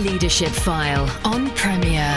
Leadership 0.00 0.48
File 0.48 1.06
on 1.26 1.50
Premier. 1.50 2.16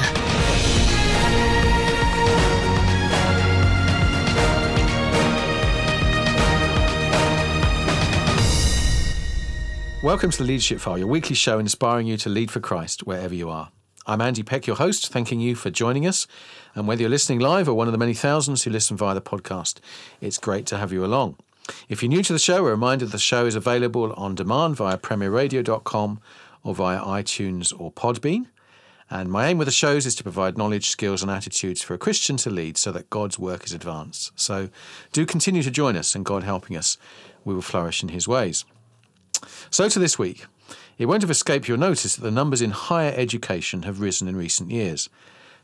Welcome 10.01 10.31
to 10.31 10.37
the 10.37 10.43
Leadership 10.45 10.79
File, 10.79 10.97
your 10.97 11.07
weekly 11.07 11.35
show 11.35 11.59
inspiring 11.59 12.07
you 12.07 12.15
to 12.17 12.29
lead 12.29 12.51
for 12.51 12.61
Christ 12.61 13.05
wherever 13.05 13.35
you 13.35 13.49
are. 13.49 13.69
I'm 14.07 14.21
Andy 14.21 14.43
Peck, 14.43 14.65
your 14.65 14.77
host, 14.77 15.11
thanking 15.11 15.41
you 15.41 15.53
for 15.53 15.69
joining 15.69 16.07
us. 16.07 16.25
And 16.75 16.87
whether 16.87 17.01
you're 17.01 17.09
listening 17.09 17.39
live 17.39 17.67
or 17.67 17.73
one 17.73 17.87
of 17.89 17.91
the 17.91 17.97
many 17.97 18.13
thousands 18.13 18.63
who 18.63 18.69
listen 18.69 18.95
via 18.95 19.13
the 19.13 19.21
podcast, 19.21 19.79
it's 20.21 20.37
great 20.37 20.65
to 20.67 20.77
have 20.77 20.93
you 20.93 21.03
along. 21.03 21.35
If 21.87 22.01
you're 22.01 22.09
new 22.09 22.23
to 22.23 22.33
the 22.33 22.39
show, 22.39 22.65
a 22.65 22.71
reminder 22.71 23.05
the 23.05 23.17
show 23.17 23.45
is 23.45 23.55
available 23.55 24.13
on 24.13 24.35
demand 24.35 24.77
via 24.77 24.97
premierradio.com 24.97 26.19
or 26.63 26.73
via 26.73 26.99
iTunes 26.99 27.73
or 27.77 27.91
Podbean. 27.91 28.47
And 29.09 29.29
my 29.29 29.47
aim 29.47 29.57
with 29.57 29.67
the 29.67 29.71
shows 29.71 30.05
is 30.05 30.15
to 30.15 30.23
provide 30.23 30.57
knowledge, 30.57 30.89
skills, 30.89 31.21
and 31.21 31.29
attitudes 31.29 31.81
for 31.81 31.93
a 31.93 31.99
Christian 31.99 32.37
to 32.37 32.49
lead 32.49 32.77
so 32.77 32.91
that 32.91 33.09
God's 33.09 33.37
work 33.37 33.65
is 33.65 33.73
advanced. 33.73 34.31
So 34.35 34.69
do 35.11 35.25
continue 35.25 35.61
to 35.61 35.69
join 35.69 35.95
us, 35.95 36.15
and 36.15 36.25
God 36.25 36.43
helping 36.43 36.75
us, 36.75 36.97
we 37.45 37.53
will 37.53 37.61
flourish 37.61 38.01
in 38.01 38.09
His 38.09 38.27
ways. 38.27 38.65
So 39.69 39.89
to 39.89 39.99
this 39.99 40.17
week. 40.17 40.45
It 40.97 41.07
won't 41.07 41.23
have 41.23 41.31
escaped 41.31 41.67
your 41.67 41.77
notice 41.77 42.15
that 42.15 42.21
the 42.21 42.31
numbers 42.31 42.61
in 42.61 42.71
higher 42.71 43.13
education 43.15 43.83
have 43.83 43.99
risen 43.99 44.27
in 44.27 44.35
recent 44.35 44.69
years. 44.69 45.09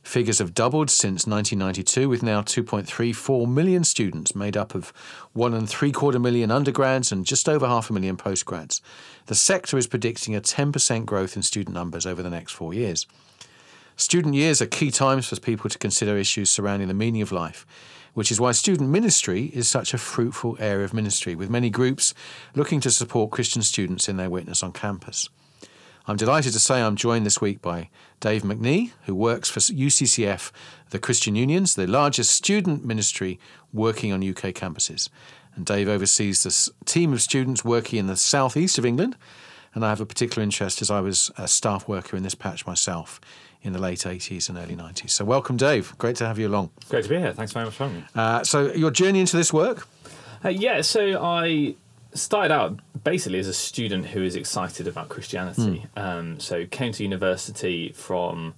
Figures 0.04 0.40
have 0.40 0.54
doubled 0.54 0.90
since 0.90 1.28
1992, 1.28 2.10
with 2.10 2.24
now 2.24 2.42
2.34 2.42 3.48
million 3.48 3.84
students 3.84 4.36
made 4.36 4.58
up 4.58 4.74
of 4.74 4.92
one 5.34 5.54
and 5.54 5.70
three 5.70 5.92
quarter 5.92 6.20
million 6.20 6.52
undergrads 6.52 7.12
and 7.12 7.26
just 7.26 7.48
over 7.48 7.68
half 7.68 7.90
a 7.90 7.94
million 7.94 8.18
postgrads. 8.18 8.82
The 9.28 9.36
sector 9.36 9.78
is 9.78 9.88
predicting 9.88 10.36
a 10.36 10.42
10% 10.42 11.06
growth 11.06 11.36
in 11.36 11.44
student 11.44 11.76
numbers 11.76 12.06
over 12.06 12.24
the 12.24 12.30
next 12.30 12.54
four 12.54 12.74
years. 12.74 13.06
Student 13.98 14.34
years 14.34 14.62
are 14.62 14.66
key 14.66 14.92
times 14.92 15.28
for 15.28 15.40
people 15.40 15.70
to 15.70 15.78
consider 15.78 16.18
issues 16.18 16.50
surrounding 16.50 16.88
the 16.88 16.94
meaning 16.94 17.22
of 17.22 17.32
life 17.32 17.66
which 18.14 18.32
is 18.32 18.40
why 18.40 18.52
student 18.52 18.90
ministry 18.90 19.46
is 19.54 19.68
such 19.68 19.94
a 19.94 19.98
fruitful 19.98 20.58
area 20.60 20.84
of 20.84 20.94
ministry, 20.94 21.36
with 21.36 21.50
many 21.50 21.70
groups 21.70 22.14
looking 22.56 22.80
to 22.82 22.92
support 22.92 23.32
Christian 23.32 23.62
students 23.62 24.10
in 24.10 24.18
their 24.18 24.30
witness 24.30 24.64
on 24.64 24.72
campus. 24.72 25.30
I'm 26.10 26.18
delighted 26.18 26.54
to 26.54 26.60
say 26.60 26.82
I'm 26.82 26.96
joined 26.96 27.24
this 27.24 27.40
week 27.40 27.62
by 27.62 27.88
Dave 28.20 28.42
McNee, 28.42 28.94
who 29.06 29.14
works 29.14 29.48
for 29.48 29.60
UCCF, 29.60 30.52
the 30.90 30.98
Christian 30.98 31.36
Unions, 31.36 31.76
the 31.76 31.86
largest 31.86 32.32
student 32.32 32.84
ministry 32.84 33.40
working 33.72 34.12
on 34.12 34.28
UK 34.28 34.56
campuses. 34.56 35.10
And 35.56 35.68
Dave 35.68 35.88
oversees 35.88 36.42
this 36.42 36.68
team 36.86 37.14
of 37.14 37.22
students 37.22 37.64
working 37.64 38.00
in 38.00 38.08
the 38.08 38.18
southeast 38.18 38.80
of 38.80 38.88
England. 38.88 39.18
And 39.76 39.86
I 39.86 39.90
have 39.90 40.02
a 40.02 40.06
particular 40.08 40.42
interest 40.42 40.82
as 40.82 40.90
I 40.90 41.00
was 41.00 41.30
a 41.38 41.48
staff 41.48 41.88
worker 41.88 42.18
in 42.18 42.24
this 42.24 42.34
patch 42.34 42.66
myself 42.66 43.22
in 43.62 43.74
the 43.74 43.80
late 43.80 44.00
80s 44.00 44.50
and 44.50 44.58
early 44.58 44.76
90s. 44.76 45.12
So, 45.12 45.26
welcome, 45.26 45.58
Dave. 45.58 45.96
Great 46.00 46.16
to 46.16 46.26
have 46.26 46.40
you 46.40 46.48
along. 46.48 46.72
Great 46.90 47.04
to 47.04 47.10
be 47.10 47.20
here. 47.20 47.34
Thanks 47.34 47.52
very 47.52 47.66
much 47.66 47.76
for 47.76 47.84
having 47.84 48.00
me. 48.00 48.06
Uh, 48.16 48.44
so, 48.44 48.74
your 48.74 48.90
journey 48.90 49.20
into 49.20 49.38
this 49.38 49.54
work? 49.54 49.88
Uh, 50.44 50.50
yeah, 50.50 50.82
so 50.82 51.24
I 51.24 51.76
started 52.14 52.54
out 52.54 52.80
basically 53.04 53.40
as 53.40 53.48
a 53.48 53.54
student 53.54 54.08
who 54.08 54.24
is 54.24 54.36
excited 54.36 54.88
about 54.88 55.10
Christianity. 55.10 55.86
Mm. 55.96 56.02
Um, 56.02 56.40
so, 56.40 56.66
came 56.66 56.92
to 56.94 57.04
university 57.04 57.92
from 57.94 58.54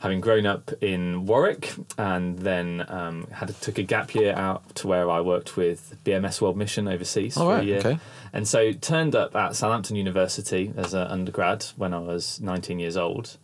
having 0.00 0.20
grown 0.20 0.44
up 0.44 0.70
in 0.82 1.24
Warwick 1.24 1.72
and 1.96 2.38
then 2.38 2.84
um, 2.88 3.26
had 3.30 3.48
took 3.62 3.78
a 3.78 3.82
gap 3.82 4.14
year 4.14 4.34
out 4.34 4.74
to 4.74 4.86
where 4.86 5.10
I 5.10 5.22
worked 5.22 5.56
with 5.56 5.96
BMS 6.04 6.42
World 6.42 6.58
Mission 6.58 6.88
overseas 6.88 7.34
for 7.34 7.48
right, 7.48 7.62
a 7.62 7.64
year. 7.64 7.78
Okay. 7.78 7.98
And 8.32 8.46
so 8.46 8.72
turned 8.72 9.14
up 9.14 9.34
at 9.34 9.56
Southampton 9.56 9.96
University 9.96 10.74
as 10.76 10.92
an 10.92 11.06
undergrad 11.06 11.64
when 11.76 11.94
I 11.94 12.00
was 12.00 12.38
19 12.40 12.80
years 12.80 12.98
old 12.98 13.38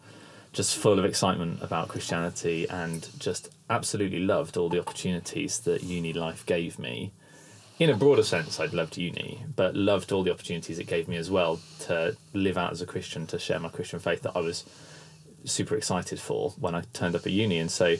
just 0.52 0.76
full 0.76 0.98
of 0.98 1.04
excitement 1.04 1.62
about 1.62 1.88
Christianity 1.88 2.68
and 2.68 3.08
just 3.18 3.50
absolutely 3.68 4.18
loved 4.18 4.56
all 4.56 4.68
the 4.68 4.80
opportunities 4.80 5.60
that 5.60 5.82
uni 5.82 6.12
life 6.12 6.44
gave 6.44 6.78
me. 6.78 7.12
In 7.80 7.88
a 7.88 7.96
broader 7.96 8.22
sense, 8.22 8.60
I'd 8.60 8.74
loved 8.74 8.98
uni, 8.98 9.42
but 9.56 9.74
loved 9.74 10.12
all 10.12 10.22
the 10.22 10.30
opportunities 10.30 10.78
it 10.78 10.86
gave 10.86 11.08
me 11.08 11.16
as 11.16 11.30
well 11.30 11.60
to 11.86 12.14
live 12.34 12.58
out 12.58 12.72
as 12.72 12.82
a 12.82 12.86
Christian, 12.86 13.26
to 13.28 13.38
share 13.38 13.58
my 13.58 13.70
Christian 13.70 13.98
faith 13.98 14.20
that 14.20 14.36
I 14.36 14.40
was 14.40 14.66
super 15.46 15.74
excited 15.76 16.20
for 16.20 16.50
when 16.60 16.74
I 16.74 16.82
turned 16.92 17.14
up 17.14 17.24
at 17.24 17.32
uni. 17.32 17.56
And 17.56 17.70
so 17.70 17.96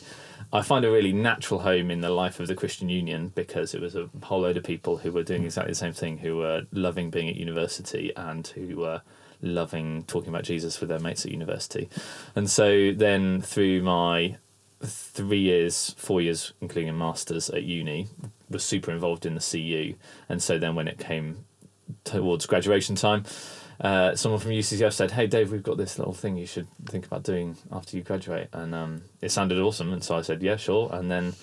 I 0.53 0.61
find 0.61 0.85
a 0.85 0.91
really 0.91 1.15
natural 1.15 1.61
home 1.61 1.91
in 1.91 2.03
the 2.03 2.11
life 2.11 2.41
of 2.41 2.47
the 2.47 2.55
Christian 2.55 2.91
Union 2.91 3.33
because 3.35 3.73
it 3.73 3.81
was 3.81 3.97
a 3.97 4.11
whole 4.23 4.43
load 4.43 4.59
of 4.59 4.65
people 4.65 4.99
who 4.99 5.13
were 5.13 5.23
doing 5.23 5.45
exactly 5.45 5.71
the 5.71 5.77
same 5.77 5.95
thing, 5.95 6.19
who 6.19 6.37
were 6.37 6.67
loving 6.73 7.09
being 7.09 7.31
at 7.31 7.37
university 7.37 8.15
and 8.17 8.49
who 8.49 8.77
were 8.77 9.01
loving 9.41 10.03
talking 10.03 10.29
about 10.29 10.45
Jesus 10.45 10.79
with 10.81 10.91
their 10.91 10.99
mates 10.99 11.25
at 11.25 11.33
university. 11.33 11.89
And 12.37 12.51
so 12.51 12.93
then 12.93 13.41
through 13.41 13.81
my 13.81 14.37
three 14.83 15.41
years, 15.41 15.95
four 15.97 16.21
years, 16.21 16.53
including 16.61 16.91
a 16.91 16.93
master's 16.93 17.49
at 17.49 17.63
uni, 17.63 18.09
was 18.51 18.65
super 18.65 18.91
involved 18.91 19.25
in 19.27 19.35
the 19.35 19.41
CU. 19.41 19.95
And 20.29 20.43
so 20.43 20.59
then 20.59 20.75
when 20.75 20.89
it 20.89 20.99
came 20.99 21.45
towards 22.05 22.47
graduation 22.47 22.97
time, 22.97 23.25
uh, 23.81 24.15
someone 24.15 24.41
from 24.41 24.51
UCCF 24.51 24.93
said, 24.93 25.13
"Hey 25.13 25.27
Dave, 25.27 25.51
we've 25.51 25.63
got 25.63 25.79
this 25.79 25.99
little 25.99 26.13
thing 26.13 26.37
you 26.37 26.47
should 26.47 26.67
think 26.87 27.07
about 27.07 27.23
doing 27.23 27.57
after 27.73 27.97
you 27.97 28.03
graduate," 28.03 28.49
and 28.53 28.75
um, 28.75 29.03
it 29.23 29.31
sounded 29.31 29.59
awesome. 29.59 29.93
And 29.93 30.05
so 30.05 30.17
I 30.17 30.23
said, 30.23 30.43
"Yeah, 30.43 30.57
sure." 30.57 30.91
And 30.93 31.11
then 31.11 31.35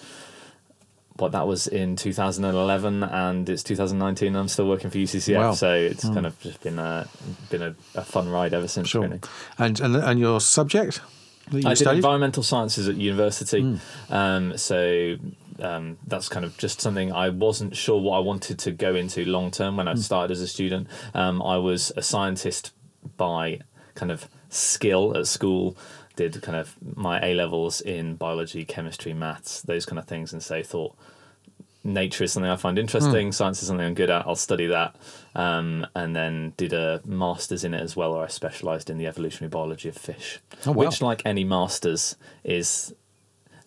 but 1.18 1.32
that 1.32 1.48
was 1.48 1.68
in 1.68 1.96
2011 1.96 3.04
and 3.04 3.50
it's 3.50 3.64
2019 3.64 4.28
and 4.28 4.38
I'm 4.38 4.48
still 4.48 4.68
working 4.68 4.90
for 4.90 4.98
UCCF 4.98 5.36
wow. 5.36 5.52
so 5.54 5.74
it's 5.74 6.06
mm. 6.06 6.14
kind 6.14 6.26
of 6.26 6.40
just 6.40 6.62
been 6.62 6.80
a 6.80 7.08
been 7.50 7.64
a, 7.64 7.76
a 7.96 8.04
fun 8.04 8.30
ride 8.30 8.54
ever 8.54 8.68
since 8.68 8.88
sure. 8.88 9.02
really. 9.02 9.20
and, 9.58 9.80
and 9.80 9.96
and 9.96 10.20
your 10.20 10.40
subject 10.40 11.02
I 11.48 11.74
studied? 11.74 11.78
did 11.78 11.88
environmental 11.96 12.44
sciences 12.44 12.88
at 12.88 12.96
university 12.96 13.62
mm. 13.62 13.80
um, 14.10 14.58
so 14.58 15.18
um, 15.62 15.98
that's 16.08 16.30
kind 16.30 16.46
of 16.46 16.58
just 16.58 16.82
something 16.82 17.12
I 17.12 17.30
wasn't 17.30 17.76
sure 17.76 18.02
what 18.02 18.18
I 18.18 18.20
wanted 18.20 18.60
to 18.60 18.72
go 18.72 18.96
into 18.96 19.26
long 19.26 19.52
term 19.52 19.78
when 19.78 19.88
I 19.88 19.94
mm. 19.94 20.00
started 20.00 20.32
as 20.32 20.42
a 20.42 20.48
student 20.48 20.88
um, 21.14 21.42
I 21.42 21.58
was 21.58 21.92
a 21.96 22.02
scientist 22.02 22.72
by 23.18 23.60
kind 23.96 24.12
of 24.12 24.28
skill 24.50 25.16
at 25.18 25.28
school 25.28 25.78
did 26.18 26.42
kind 26.42 26.58
of 26.58 26.76
my 26.96 27.24
A 27.24 27.34
levels 27.34 27.80
in 27.80 28.16
biology, 28.16 28.66
chemistry, 28.66 29.14
maths, 29.14 29.62
those 29.62 29.86
kind 29.86 30.00
of 30.00 30.06
things, 30.06 30.34
and 30.34 30.44
so 30.44 30.62
thought 30.62 30.98
nature 31.84 32.26
is 32.26 32.34
something 32.34 32.52
I 32.52 32.58
find 32.58 32.78
interesting, 32.78 33.30
mm. 33.30 33.34
science 33.34 33.62
is 33.62 33.70
something 33.70 33.86
I'm 33.86 33.94
good 33.94 34.10
at. 34.10 34.28
I'll 34.28 34.36
study 34.36 34.68
that, 34.68 34.96
um, 35.36 35.88
and 35.96 36.14
then 36.14 36.54
did 36.58 36.74
a 36.74 37.02
masters 37.06 37.64
in 37.64 37.74
it 37.74 37.82
as 37.82 37.96
well, 37.96 38.12
or 38.12 38.26
I 38.26 38.28
specialised 38.28 38.90
in 38.90 38.98
the 38.98 39.08
evolutionary 39.08 39.50
biology 39.50 39.88
of 39.88 39.96
fish, 39.96 40.40
oh, 40.66 40.72
wow. 40.72 40.86
which, 40.86 41.02
like 41.02 41.22
any 41.24 41.46
masters, 41.46 42.18
is 42.44 42.94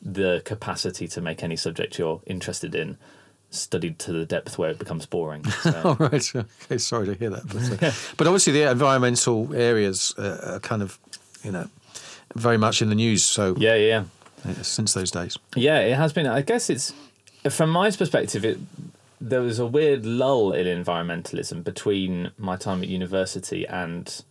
the 0.03 0.43
capacity 0.45 1.07
to 1.09 1.21
make 1.21 1.43
any 1.43 1.57
subject 1.57 1.99
you're 1.99 2.21
interested 2.27 2.75
in 2.75 2.97
studied 3.51 3.99
to 3.99 4.13
the 4.13 4.25
depth 4.25 4.59
where 4.59 4.71
it 4.71 4.79
becomes 4.79 5.07
boring. 5.07 5.45
So. 5.63 5.83
oh, 5.85 5.97
right. 5.99 6.33
Okay, 6.65 6.79
sorry 6.79 7.07
to 7.07 7.15
hear 7.15 7.31
that. 7.31 7.47
But, 7.47 7.83
uh, 7.83 7.93
but 8.17 8.27
obviously, 8.27 8.53
the 8.53 8.71
environmental 8.71 9.55
areas 9.55 10.15
uh, 10.17 10.55
are 10.55 10.61
kind 10.61 10.83
of, 10.83 10.99
you 11.43 11.53
know, 11.53 11.69
very 12.35 12.57
much 12.57 12.81
in 12.81 12.89
the 12.89 12.95
news. 12.95 13.25
So 13.25 13.55
yeah, 13.59 13.75
yeah, 13.75 14.05
since 14.63 14.95
those 14.95 15.11
days. 15.11 15.37
Yeah, 15.55 15.79
it 15.81 15.97
has 15.97 16.13
been. 16.13 16.27
I 16.27 16.43
guess 16.43 16.71
it's 16.71 16.95
from 17.49 17.71
my 17.71 17.91
perspective. 17.91 18.45
It 18.45 18.59
there 19.21 19.43
was 19.43 19.59
a 19.59 19.67
weird 19.67 20.07
lull 20.07 20.53
in 20.53 20.67
environmentalism 20.67 21.63
between 21.63 22.31
my 22.39 22.57
time 22.57 22.83
at 22.83 22.89
university 22.89 23.67
and 23.67 24.25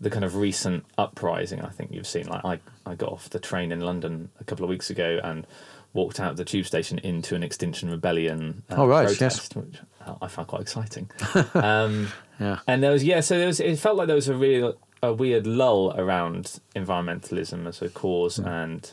the 0.00 0.10
kind 0.10 0.24
of 0.24 0.36
recent 0.36 0.84
uprising. 0.96 1.60
I 1.60 1.70
think 1.70 1.92
you've 1.92 2.06
seen. 2.06 2.26
Like 2.28 2.44
I, 2.44 2.58
I 2.86 2.94
got 2.94 3.12
off 3.12 3.30
the 3.30 3.40
train 3.40 3.72
in 3.72 3.80
London 3.80 4.30
a 4.40 4.44
couple 4.44 4.64
of 4.64 4.70
weeks 4.70 4.90
ago 4.90 5.20
and 5.22 5.46
walked 5.94 6.20
out 6.20 6.32
of 6.32 6.36
the 6.36 6.44
tube 6.44 6.66
station 6.66 6.98
into 6.98 7.34
an 7.34 7.42
Extinction 7.42 7.90
Rebellion 7.90 8.62
uh, 8.70 8.76
oh, 8.78 8.86
right, 8.86 9.06
protest, 9.06 9.54
yes. 9.54 9.64
which 9.64 9.76
I 10.22 10.28
found 10.28 10.48
quite 10.48 10.62
exciting. 10.62 11.10
um, 11.54 12.08
yeah, 12.38 12.58
and 12.66 12.82
there 12.82 12.92
was 12.92 13.04
yeah, 13.04 13.20
so 13.20 13.38
there 13.38 13.46
was. 13.46 13.60
It 13.60 13.78
felt 13.78 13.96
like 13.96 14.06
there 14.06 14.16
was 14.16 14.28
a 14.28 14.36
real 14.36 14.76
a 15.02 15.12
weird 15.12 15.46
lull 15.46 15.94
around 15.96 16.60
environmentalism 16.74 17.66
as 17.66 17.80
a 17.82 17.88
cause 17.88 18.38
mm. 18.38 18.46
and 18.46 18.92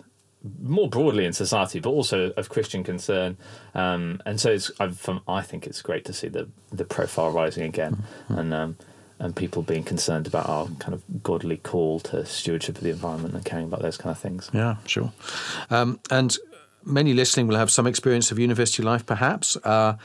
more 0.61 0.89
broadly 0.89 1.25
in 1.25 1.33
society, 1.33 1.79
but 1.79 1.89
also 1.89 2.31
of 2.37 2.49
Christian 2.49 2.83
concern. 2.83 3.37
Um, 3.73 4.21
and 4.25 4.39
so 4.39 4.51
it's, 4.51 4.71
from, 4.95 5.21
I 5.27 5.41
think 5.41 5.65
it's 5.65 5.81
great 5.81 6.05
to 6.05 6.13
see 6.13 6.27
the, 6.27 6.47
the 6.71 6.85
profile 6.85 7.31
rising 7.31 7.63
again 7.63 8.03
mm. 8.29 8.37
and, 8.37 8.53
um, 8.53 8.77
and 9.19 9.35
people 9.35 9.61
being 9.61 9.83
concerned 9.83 10.27
about 10.27 10.47
our 10.47 10.67
kind 10.79 10.93
of 10.93 11.23
godly 11.23 11.57
call 11.57 11.99
to 12.01 12.25
stewardship 12.25 12.77
of 12.77 12.83
the 12.83 12.89
environment 12.89 13.33
and 13.33 13.45
caring 13.45 13.65
about 13.65 13.81
those 13.81 13.97
kind 13.97 14.11
of 14.11 14.19
things. 14.19 14.49
Yeah, 14.53 14.77
sure. 14.85 15.13
Um, 15.69 15.99
and 16.11 16.37
many 16.85 17.13
listening 17.13 17.47
will 17.47 17.57
have 17.57 17.71
some 17.71 17.87
experience 17.87 18.31
of 18.31 18.39
university 18.39 18.83
life, 18.83 19.05
perhaps. 19.05 19.57
Uh, 19.57 19.97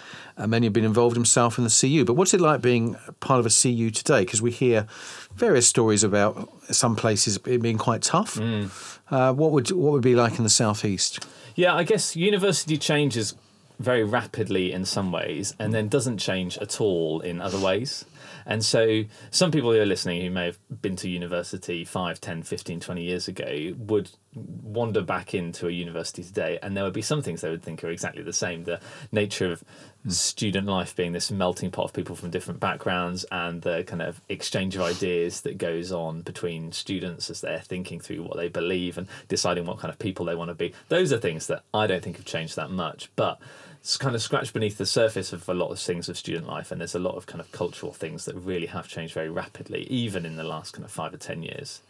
many 0.46 0.66
have 0.66 0.72
been 0.72 0.84
involved 0.84 1.14
themselves 1.14 1.58
in 1.58 1.64
the 1.64 1.70
CU. 1.70 2.04
But 2.04 2.14
what's 2.14 2.32
it 2.34 2.40
like 2.40 2.62
being 2.62 2.96
part 3.20 3.40
of 3.40 3.46
a 3.46 3.50
CU 3.50 3.90
today? 3.90 4.20
Because 4.20 4.40
we 4.40 4.50
hear 4.50 4.86
various 5.34 5.68
stories 5.68 6.02
about 6.02 6.48
some 6.70 6.96
places 6.96 7.38
being 7.38 7.78
quite 7.78 8.02
tough. 8.02 8.36
Mm. 8.36 8.70
Uh, 9.10 9.32
what 9.32 9.50
would 9.50 9.70
what 9.70 9.92
would 9.92 10.02
be 10.02 10.14
like 10.14 10.38
in 10.38 10.44
the 10.44 10.50
southeast? 10.50 11.26
Yeah, 11.56 11.74
I 11.74 11.82
guess 11.82 12.16
university 12.16 12.78
changes 12.78 13.34
very 13.78 14.04
rapidly 14.04 14.72
in 14.72 14.84
some 14.84 15.10
ways 15.10 15.54
and 15.58 15.72
then 15.72 15.88
doesn't 15.88 16.18
change 16.18 16.58
at 16.58 16.80
all 16.80 17.20
in 17.20 17.40
other 17.40 17.58
ways. 17.58 18.04
And 18.46 18.64
so 18.64 19.04
some 19.30 19.50
people 19.50 19.72
who 19.72 19.80
are 19.80 19.86
listening 19.86 20.22
who 20.22 20.30
may 20.30 20.46
have 20.46 20.58
been 20.82 20.96
to 20.96 21.08
university 21.08 21.84
5, 21.84 22.20
10, 22.20 22.42
15, 22.42 22.80
20 22.80 23.02
years 23.02 23.28
ago 23.28 23.74
would 23.78 24.10
wander 24.34 25.02
back 25.02 25.34
into 25.34 25.66
a 25.66 25.70
university 25.72 26.22
today 26.22 26.58
and 26.62 26.76
there 26.76 26.84
would 26.84 26.92
be 26.92 27.02
some 27.02 27.20
things 27.20 27.40
they 27.40 27.50
would 27.50 27.62
think 27.62 27.82
are 27.82 27.90
exactly 27.90 28.22
the 28.22 28.32
same. 28.32 28.64
The 28.64 28.80
nature 29.10 29.50
of 29.50 29.64
hmm. 30.02 30.10
student 30.10 30.66
life 30.66 30.94
being 30.94 31.12
this 31.12 31.30
melting 31.30 31.70
pot 31.70 31.86
of 31.86 31.92
people 31.92 32.14
from 32.14 32.30
different 32.30 32.60
backgrounds 32.60 33.24
and 33.32 33.62
the 33.62 33.82
kind 33.84 34.02
of 34.02 34.20
exchange 34.28 34.76
of 34.76 34.82
ideas 34.82 35.40
that 35.42 35.58
goes 35.58 35.90
on 35.90 36.22
between 36.22 36.70
students 36.72 37.28
as 37.30 37.40
they're 37.40 37.60
thinking 37.60 38.00
through 38.00 38.22
what 38.22 38.36
they 38.36 38.48
believe 38.48 38.98
and 38.98 39.08
deciding 39.28 39.66
what 39.66 39.78
kind 39.78 39.92
of 39.92 39.98
people 39.98 40.26
they 40.26 40.34
want 40.34 40.48
to 40.48 40.54
be. 40.54 40.72
Those 40.88 41.12
are 41.12 41.18
things 41.18 41.48
that 41.48 41.64
I 41.74 41.86
don't 41.86 42.02
think 42.02 42.16
have 42.16 42.26
changed 42.26 42.56
that 42.56 42.70
much. 42.70 43.10
But 43.16 43.40
it's 43.80 43.96
kind 43.96 44.14
of 44.14 44.22
scratched 44.22 44.52
beneath 44.52 44.76
the 44.76 44.86
surface 44.86 45.32
of 45.32 45.48
a 45.48 45.54
lot 45.54 45.70
of 45.70 45.78
things 45.78 46.08
of 46.08 46.18
student 46.18 46.46
life, 46.46 46.70
and 46.70 46.80
there's 46.80 46.94
a 46.94 47.00
lot 47.00 47.14
of 47.14 47.26
kind 47.26 47.40
of 47.40 47.50
cultural 47.50 47.92
things 47.92 48.26
that 48.26 48.34
really 48.36 48.66
have 48.66 48.86
changed 48.88 49.14
very 49.14 49.30
rapidly, 49.30 49.84
even 49.84 50.26
in 50.26 50.36
the 50.36 50.44
last 50.44 50.74
kind 50.74 50.84
of 50.84 50.90
five 50.90 51.14
or 51.14 51.16
ten 51.16 51.42
years. 51.42 51.80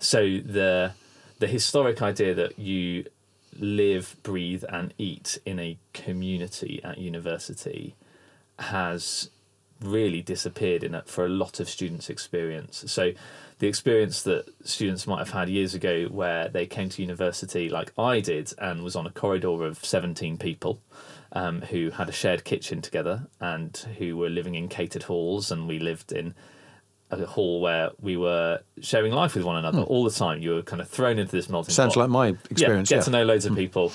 So 0.00 0.22
the 0.22 0.92
the 1.38 1.46
historic 1.46 2.02
idea 2.02 2.34
that 2.34 2.58
you 2.58 3.04
live, 3.58 4.16
breathe, 4.22 4.64
and 4.68 4.92
eat 4.98 5.38
in 5.44 5.58
a 5.58 5.78
community 5.92 6.80
at 6.84 6.98
university 6.98 7.94
has 8.58 9.30
really 9.80 10.22
disappeared 10.22 10.82
in 10.82 10.98
for 11.04 11.26
a 11.26 11.28
lot 11.28 11.60
of 11.60 11.68
students' 11.68 12.08
experience. 12.08 12.84
So 12.86 13.12
the 13.58 13.66
experience 13.66 14.22
that 14.22 14.46
students 14.66 15.06
might 15.06 15.18
have 15.18 15.30
had 15.30 15.48
years 15.48 15.74
ago 15.74 16.06
where 16.06 16.48
they 16.48 16.66
came 16.66 16.88
to 16.90 17.02
university 17.02 17.68
like 17.68 17.92
I 17.98 18.20
did 18.20 18.52
and 18.58 18.82
was 18.82 18.96
on 18.96 19.06
a 19.06 19.10
corridor 19.10 19.64
of 19.64 19.84
17 19.84 20.38
people 20.38 20.80
um, 21.32 21.62
who 21.62 21.90
had 21.90 22.08
a 22.08 22.12
shared 22.12 22.44
kitchen 22.44 22.80
together 22.80 23.26
and 23.40 23.76
who 23.98 24.16
were 24.16 24.30
living 24.30 24.54
in 24.54 24.68
catered 24.68 25.04
halls, 25.04 25.50
and 25.50 25.68
we 25.68 25.78
lived 25.78 26.12
in 26.12 26.34
a 27.10 27.24
hall 27.24 27.60
where 27.60 27.90
we 28.00 28.16
were 28.16 28.60
sharing 28.80 29.12
life 29.12 29.34
with 29.34 29.44
one 29.44 29.56
another 29.56 29.82
all 29.82 30.04
the 30.04 30.10
time. 30.10 30.40
You 30.40 30.54
were 30.54 30.62
kind 30.62 30.82
of 30.82 30.88
thrown 30.88 31.18
into 31.18 31.32
this 31.32 31.48
melting 31.48 31.72
Sounds 31.72 31.94
pot. 31.94 32.00
like 32.00 32.10
my 32.10 32.28
experience. 32.50 32.90
Yeah, 32.90 32.96
Yeah, 32.96 33.00
get 33.00 33.04
to 33.04 33.10
know 33.10 33.24
loads 33.24 33.46
of 33.46 33.54
people, 33.54 33.92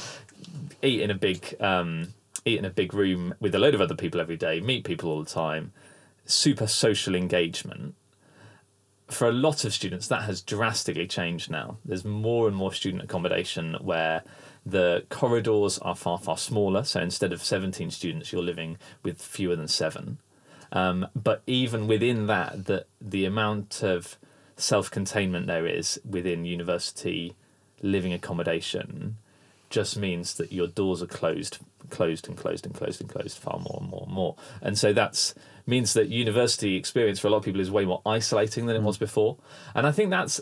eat 0.82 1.02
in 1.02 1.12
a 1.12 1.16
big 1.16 1.56
um, 1.60 2.14
eat 2.46 2.58
in 2.58 2.66
a 2.66 2.70
big 2.70 2.94
room 2.94 3.34
with 3.40 3.54
a 3.54 3.60
load 3.60 3.76
of 3.76 3.82
other 3.82 3.96
people 3.96 4.20
every 4.20 4.38
day, 4.38 4.62
meet 4.62 4.84
people 4.84 5.10
all 5.10 5.24
the 5.24 5.30
time, 5.30 5.74
super 6.26 6.68
social 6.68 7.16
engagement. 7.16 7.96
For 9.08 9.28
a 9.28 9.34
lot 9.34 9.66
of 9.66 9.74
students, 9.74 10.08
that 10.08 10.24
has 10.24 10.42
drastically 10.42 11.06
changed 11.06 11.52
now. 11.52 11.78
There's 11.84 12.06
more 12.06 12.48
and 12.48 12.56
more 12.56 12.72
student 12.72 13.04
accommodation 13.04 13.76
where 13.82 14.24
the 14.66 15.06
corridors 15.10 15.80
are 15.80 15.96
far, 15.96 16.18
far 16.18 16.38
smaller. 16.38 16.86
So 16.86 17.02
instead 17.02 17.34
of 17.34 17.44
17 17.44 17.92
students, 17.92 18.32
you're 18.32 18.42
living 18.42 18.78
with 19.04 19.22
fewer 19.22 19.58
than 19.58 19.68
seven. 19.68 20.20
Um, 20.72 21.08
but 21.16 21.42
even 21.48 21.88
within 21.88 22.28
that, 22.28 22.66
the, 22.66 22.86
the 23.00 23.26
amount 23.26 23.84
of 23.84 24.18
self 24.56 24.90
containment 24.90 25.48
there 25.48 25.66
is 25.66 26.00
within 26.08 26.46
university 26.46 27.36
living 27.82 28.14
accommodation 28.14 29.18
just 29.70 29.98
means 29.98 30.36
that 30.36 30.52
your 30.52 30.68
doors 30.68 31.02
are 31.02 31.08
closed, 31.08 31.58
closed 31.90 32.28
and 32.28 32.38
closed 32.38 32.66
and 32.66 32.76
closed 32.76 33.02
and 33.02 33.10
closed 33.10 33.38
far 33.38 33.60
more 33.60 33.80
and 33.82 33.90
more 33.90 34.04
and 34.06 34.14
more. 34.14 34.36
And 34.62 34.78
so 34.78 34.94
that's 34.94 35.34
means 35.66 35.94
that 35.94 36.10
university 36.10 36.76
experience 36.76 37.20
for 37.20 37.28
a 37.28 37.32
lot 37.32 37.38
of 37.38 37.44
people 37.44 37.62
is 37.62 37.72
way 37.72 37.86
more 37.86 38.02
isolating 38.06 38.66
than 38.66 38.76
it 38.76 38.82
was 38.82 38.98
before. 38.98 39.38
And 39.74 39.88
I 39.88 39.92
think 39.92 40.10
that's 40.10 40.42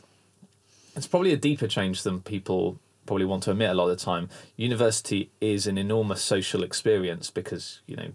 it's 0.95 1.07
probably 1.07 1.33
a 1.33 1.37
deeper 1.37 1.67
change 1.67 2.03
than 2.03 2.21
people 2.21 2.79
probably 3.09 3.25
want 3.25 3.41
to 3.41 3.49
admit 3.49 3.71
a 3.71 3.73
lot 3.73 3.89
of 3.89 3.97
the 3.97 4.05
time. 4.05 4.29
University 4.55 5.31
is 5.41 5.65
an 5.65 5.79
enormous 5.79 6.21
social 6.21 6.61
experience 6.61 7.31
because, 7.31 7.81
you 7.87 7.95
know, 7.95 8.11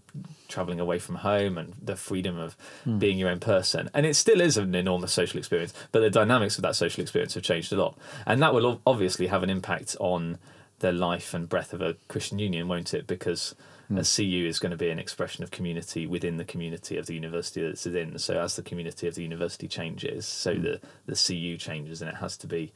traveling 0.47 0.79
away 0.79 1.01
from 1.01 1.17
home 1.17 1.59
and 1.59 1.75
the 1.83 1.97
freedom 1.97 2.39
of 2.39 2.57
hmm. 2.85 3.01
being 3.01 3.19
your 3.19 3.29
own 3.29 3.41
person. 3.41 3.91
And 3.93 4.07
it 4.07 4.15
still 4.15 4.41
is 4.41 4.57
an 4.57 4.73
enormous 4.73 5.13
social 5.13 5.39
experience, 5.39 5.75
but 5.91 5.99
the 5.99 6.11
dynamics 6.11 6.57
of 6.59 6.63
that 6.63 6.77
social 6.77 7.03
experience 7.03 7.35
have 7.35 7.43
changed 7.43 7.73
a 7.73 7.77
lot. 7.77 7.99
And 8.25 8.41
that 8.41 8.55
will 8.55 8.81
obviously 8.87 9.27
have 9.27 9.43
an 9.43 9.51
impact 9.51 9.97
on 9.99 10.39
the 10.79 10.93
life 10.93 11.35
and 11.35 11.49
breadth 11.49 11.73
of 11.73 11.83
a 11.83 11.97
Christian 12.07 12.39
union, 12.39 12.69
won't 12.69 12.95
it? 12.95 13.09
Because 13.09 13.57
hmm. 13.89 13.99
a 13.99 14.05
CU 14.05 14.47
is 14.47 14.61
going 14.61 14.71
to 14.71 14.77
be 14.77 14.91
an 14.91 15.01
expression 15.01 15.43
of 15.43 15.51
community 15.51 16.07
within 16.07 16.37
the 16.37 16.45
community 16.45 16.97
of 16.99 17.07
the 17.07 17.15
university 17.15 17.63
that 17.63 17.71
it's 17.71 17.85
in. 17.85 18.17
So 18.21 18.41
as 18.41 18.55
the 18.55 18.63
community 18.63 19.09
of 19.09 19.17
the 19.17 19.25
university 19.25 19.67
changes, 19.67 20.25
so 20.25 20.55
hmm. 20.55 20.63
the, 20.63 20.81
the 21.07 21.17
CU 21.17 21.57
changes, 21.57 22.01
and 22.01 22.09
it 22.09 22.19
has 22.19 22.37
to 22.37 22.47
be 22.47 22.73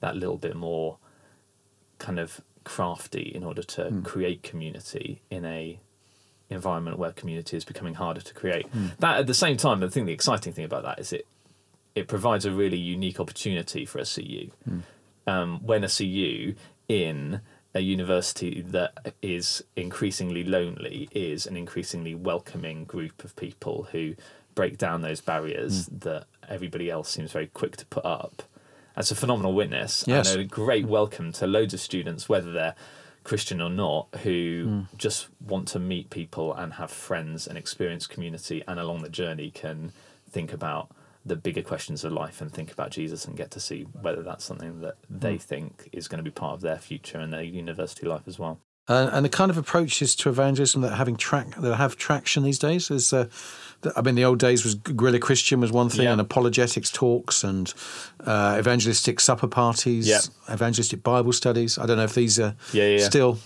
that 0.00 0.16
little 0.16 0.36
bit 0.36 0.54
more 0.54 0.98
kind 2.02 2.18
of 2.18 2.40
crafty 2.64 3.32
in 3.34 3.44
order 3.44 3.62
to 3.62 3.84
hmm. 3.84 4.02
create 4.02 4.42
community 4.42 5.22
in 5.30 5.44
a 5.44 5.80
environment 6.50 6.98
where 6.98 7.12
community 7.12 7.56
is 7.56 7.64
becoming 7.64 7.94
harder 7.94 8.20
to 8.20 8.34
create. 8.34 8.66
Hmm. 8.66 8.88
That 8.98 9.20
at 9.20 9.26
the 9.26 9.34
same 9.34 9.56
time, 9.56 9.80
the 9.80 9.90
thing, 9.90 10.04
the 10.04 10.12
exciting 10.12 10.52
thing 10.52 10.64
about 10.64 10.82
that 10.82 10.98
is 10.98 11.12
it 11.12 11.26
it 11.94 12.08
provides 12.08 12.44
a 12.44 12.50
really 12.50 12.78
unique 12.78 13.20
opportunity 13.20 13.84
for 13.84 13.98
a 13.98 14.04
CU. 14.04 14.50
Hmm. 14.64 14.80
Um, 15.26 15.60
when 15.62 15.84
a 15.84 15.88
CU 15.88 16.54
in 16.88 17.40
a 17.74 17.80
university 17.80 18.60
that 18.60 19.14
is 19.22 19.62
increasingly 19.76 20.44
lonely 20.44 21.08
is 21.12 21.46
an 21.46 21.56
increasingly 21.56 22.14
welcoming 22.14 22.84
group 22.84 23.24
of 23.24 23.34
people 23.36 23.88
who 23.92 24.14
break 24.54 24.76
down 24.76 25.00
those 25.00 25.20
barriers 25.20 25.86
that 25.86 26.26
everybody 26.48 26.90
else 26.90 27.08
seems 27.08 27.32
very 27.32 27.46
quick 27.46 27.76
to 27.76 27.86
put 27.86 28.04
up. 28.04 28.42
That's 28.94 29.10
a 29.10 29.14
phenomenal 29.14 29.54
witness 29.54 30.04
Yes. 30.06 30.32
and 30.32 30.40
a 30.40 30.44
great 30.44 30.86
welcome 30.86 31.32
to 31.32 31.46
loads 31.46 31.74
of 31.74 31.80
students, 31.80 32.28
whether 32.28 32.52
they're 32.52 32.74
Christian 33.24 33.60
or 33.60 33.70
not, 33.70 34.08
who 34.22 34.64
hmm. 34.90 34.96
just 34.96 35.28
want 35.40 35.68
to 35.68 35.78
meet 35.78 36.10
people 36.10 36.52
and 36.52 36.74
have 36.74 36.90
friends 36.90 37.46
and 37.46 37.56
experience 37.56 38.06
community, 38.06 38.62
and 38.66 38.80
along 38.80 39.02
the 39.02 39.08
journey 39.08 39.50
can 39.50 39.92
think 40.28 40.52
about 40.52 40.90
the 41.24 41.36
bigger 41.36 41.62
questions 41.62 42.02
of 42.02 42.12
life 42.12 42.40
and 42.40 42.52
think 42.52 42.72
about 42.72 42.90
Jesus 42.90 43.24
and 43.24 43.36
get 43.36 43.50
to 43.52 43.60
see 43.60 43.82
whether 43.82 44.22
that's 44.22 44.44
something 44.44 44.80
that 44.80 44.96
hmm. 45.08 45.18
they 45.18 45.38
think 45.38 45.88
is 45.92 46.08
going 46.08 46.18
to 46.18 46.24
be 46.24 46.30
part 46.30 46.54
of 46.54 46.60
their 46.60 46.78
future 46.78 47.18
and 47.18 47.32
their 47.32 47.42
university 47.42 48.06
life 48.06 48.26
as 48.26 48.38
well. 48.38 48.60
Uh, 48.88 49.10
and 49.12 49.24
the 49.24 49.28
kind 49.28 49.50
of 49.50 49.56
approaches 49.56 50.16
to 50.16 50.28
evangelism 50.28 50.82
that 50.82 50.94
having 50.96 51.16
track 51.16 51.54
that 51.60 51.76
have 51.76 51.96
traction 51.96 52.42
these 52.42 52.58
days 52.58 52.90
is, 52.90 53.12
uh, 53.12 53.26
I 53.96 54.02
mean, 54.02 54.16
the 54.16 54.24
old 54.24 54.38
days 54.40 54.64
was 54.64 54.74
guerrilla 54.74 55.20
Christian 55.20 55.60
was 55.60 55.70
one 55.70 55.88
thing, 55.88 56.02
Yeah. 56.06 56.12
and 56.12 56.20
apologetics 56.20 56.90
talks 56.90 57.44
and 57.44 57.72
uh, 58.26 58.56
evangelistic 58.58 59.20
supper 59.20 59.46
parties, 59.48 60.08
Yeah. 60.08 60.20
evangelistic 60.52 61.02
Bible 61.02 61.32
studies. 61.32 61.78
I 61.78 61.86
don't 61.86 61.96
know 61.96 62.04
if 62.04 62.14
these 62.14 62.40
are 62.40 62.54
yeah. 62.72 62.98
still. 62.98 63.38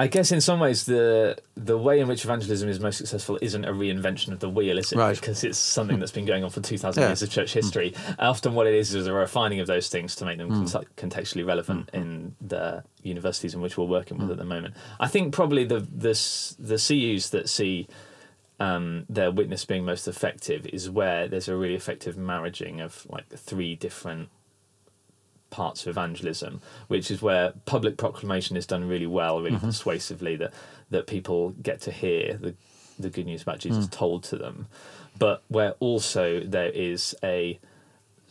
I 0.00 0.06
guess 0.06 0.30
in 0.30 0.40
some 0.40 0.60
ways 0.60 0.84
the 0.84 1.36
the 1.56 1.76
way 1.76 1.98
in 1.98 2.06
which 2.06 2.24
evangelism 2.24 2.68
is 2.68 2.78
most 2.78 2.98
successful 2.98 3.36
isn't 3.42 3.64
a 3.64 3.72
reinvention 3.72 4.30
of 4.32 4.38
the 4.38 4.48
wheel, 4.48 4.78
is 4.78 4.92
it? 4.92 4.96
Right. 4.96 5.16
Because 5.18 5.42
it's 5.42 5.58
something 5.58 5.98
that's 5.98 6.12
been 6.12 6.24
going 6.24 6.44
on 6.44 6.50
for 6.50 6.60
two 6.60 6.78
thousand 6.78 7.02
Yeah. 7.02 7.08
years 7.08 7.22
of 7.22 7.30
church 7.30 7.52
history. 7.52 7.94
Often, 8.18 8.54
what 8.54 8.66
it 8.68 8.74
is 8.74 8.94
is 8.94 9.06
a 9.08 9.12
refining 9.12 9.58
of 9.58 9.66
those 9.66 9.88
things 9.88 10.14
to 10.16 10.24
make 10.24 10.38
them 10.38 10.50
Mm. 10.50 10.70
conte- 10.72 10.86
contextually 10.96 11.44
relevant 11.44 11.90
in 11.92 12.36
the 12.40 12.84
universities 13.02 13.54
in 13.54 13.60
which 13.60 13.76
we're 13.76 13.86
working 13.86 14.18
with 14.18 14.30
at 14.30 14.36
the 14.38 14.44
moment. 14.44 14.74
I 15.00 15.08
think 15.08 15.34
probably 15.34 15.64
the 15.64 15.80
the 15.80 16.14
the 16.60 16.78
CUs 16.78 17.30
that 17.30 17.48
see 17.48 17.88
um, 18.60 19.04
their 19.08 19.30
witness 19.30 19.64
being 19.64 19.84
most 19.84 20.08
effective 20.08 20.66
is 20.66 20.90
where 20.90 21.28
there's 21.28 21.48
a 21.48 21.56
really 21.56 21.74
effective 21.76 22.16
marriaging 22.16 22.80
of 22.84 23.06
like 23.08 23.28
three 23.30 23.74
different 23.76 24.28
parts 25.50 25.82
of 25.82 25.88
evangelism, 25.88 26.60
which 26.88 27.10
is 27.10 27.22
where 27.22 27.52
public 27.64 27.96
proclamation 27.96 28.56
is 28.56 28.66
done 28.66 28.86
really 28.86 29.06
well, 29.06 29.40
really 29.40 29.56
mm-hmm. 29.56 29.66
persuasively, 29.66 30.36
that 30.36 30.52
that 30.90 31.06
people 31.06 31.50
get 31.62 31.80
to 31.82 31.90
hear 31.90 32.34
the 32.34 32.54
the 32.98 33.10
good 33.10 33.26
news 33.26 33.42
about 33.42 33.60
Jesus 33.60 33.86
mm. 33.86 33.90
told 33.90 34.24
to 34.24 34.36
them, 34.36 34.66
but 35.18 35.42
where 35.48 35.72
also 35.78 36.40
there 36.40 36.70
is 36.70 37.14
a 37.22 37.58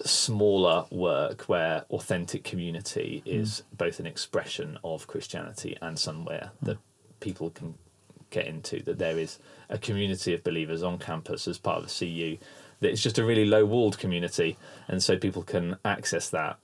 smaller 0.03 0.85
work 0.91 1.43
where 1.43 1.85
authentic 1.89 2.43
community 2.43 3.23
mm. 3.25 3.41
is 3.41 3.63
both 3.75 3.99
an 3.99 4.05
expression 4.05 4.77
of 4.83 5.07
Christianity 5.07 5.77
and 5.81 5.97
somewhere 5.97 6.51
mm. 6.61 6.65
that 6.67 6.77
people 7.19 7.49
can 7.49 7.75
get 8.29 8.45
into 8.45 8.83
that 8.83 8.99
there 8.99 9.17
is 9.17 9.39
a 9.69 9.77
community 9.77 10.33
of 10.33 10.43
believers 10.43 10.83
on 10.83 10.99
campus 10.99 11.47
as 11.47 11.57
part 11.57 11.77
of 11.77 11.85
a 11.85 11.87
CU 11.87 12.37
that 12.79 12.91
it's 12.91 13.01
just 13.01 13.17
a 13.17 13.23
really 13.23 13.45
low 13.45 13.65
walled 13.65 13.97
community 13.97 14.57
and 14.87 15.01
so 15.01 15.17
people 15.17 15.43
can 15.43 15.77
access 15.85 16.29
that 16.29 16.57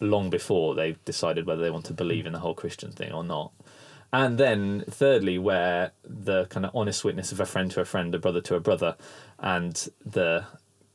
long 0.00 0.30
before 0.30 0.74
they've 0.74 1.02
decided 1.04 1.46
whether 1.46 1.62
they 1.62 1.70
want 1.70 1.86
to 1.86 1.92
hmm. 1.92 1.96
believe 1.96 2.26
in 2.26 2.32
the 2.32 2.40
whole 2.40 2.54
Christian 2.54 2.92
thing 2.92 3.12
or 3.12 3.24
not. 3.24 3.52
And 4.12 4.38
then, 4.38 4.84
thirdly, 4.88 5.38
where 5.38 5.90
the 6.04 6.44
kind 6.46 6.64
of 6.64 6.70
honest 6.72 7.02
witness 7.04 7.32
of 7.32 7.40
a 7.40 7.46
friend 7.46 7.68
to 7.72 7.80
a 7.80 7.84
friend, 7.84 8.14
a 8.14 8.18
brother 8.18 8.40
to 8.42 8.54
a 8.54 8.60
brother, 8.60 8.96
and 9.40 9.88
the 10.06 10.44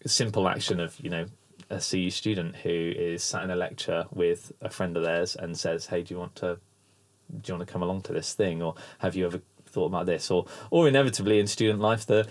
simple 0.05 0.47
action 0.47 0.79
of, 0.79 0.97
you 1.01 1.09
know, 1.09 1.25
a 1.69 1.81
CU 1.81 2.09
student 2.09 2.55
who 2.57 2.93
is 2.95 3.21
sat 3.21 3.43
in 3.43 3.51
a 3.51 3.55
lecture 3.55 4.05
with 4.11 4.53
a 4.61 4.69
friend 4.69 4.95
of 4.95 5.03
theirs 5.03 5.35
and 5.35 5.57
says, 5.57 5.87
Hey, 5.87 6.01
do 6.01 6.13
you 6.13 6.19
want 6.19 6.35
to 6.37 6.59
do 7.41 7.51
you 7.51 7.57
want 7.57 7.67
to 7.67 7.71
come 7.71 7.83
along 7.83 8.01
to 8.03 8.13
this 8.13 8.33
thing? 8.33 8.61
Or 8.61 8.75
have 8.99 9.15
you 9.15 9.25
ever 9.25 9.41
thought 9.65 9.87
about 9.87 10.05
this? 10.05 10.31
Or 10.31 10.45
or 10.71 10.87
inevitably 10.87 11.39
in 11.39 11.47
student 11.47 11.79
life 11.79 12.05
the 12.05 12.27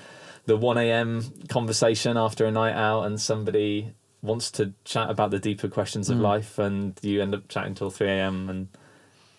the 0.46 0.56
one 0.56 0.78
AM 0.78 1.22
conversation 1.48 2.16
after 2.16 2.46
a 2.46 2.50
night 2.50 2.74
out 2.74 3.02
and 3.02 3.20
somebody 3.20 3.92
wants 4.22 4.50
to 4.52 4.72
chat 4.84 5.08
about 5.10 5.30
the 5.30 5.38
deeper 5.38 5.68
questions 5.68 6.10
of 6.10 6.18
life 6.18 6.58
and 6.58 6.98
you 7.02 7.22
end 7.22 7.34
up 7.34 7.46
chatting 7.48 7.74
till 7.74 7.90
three 7.90 8.08
AM 8.08 8.48
and 8.50 8.68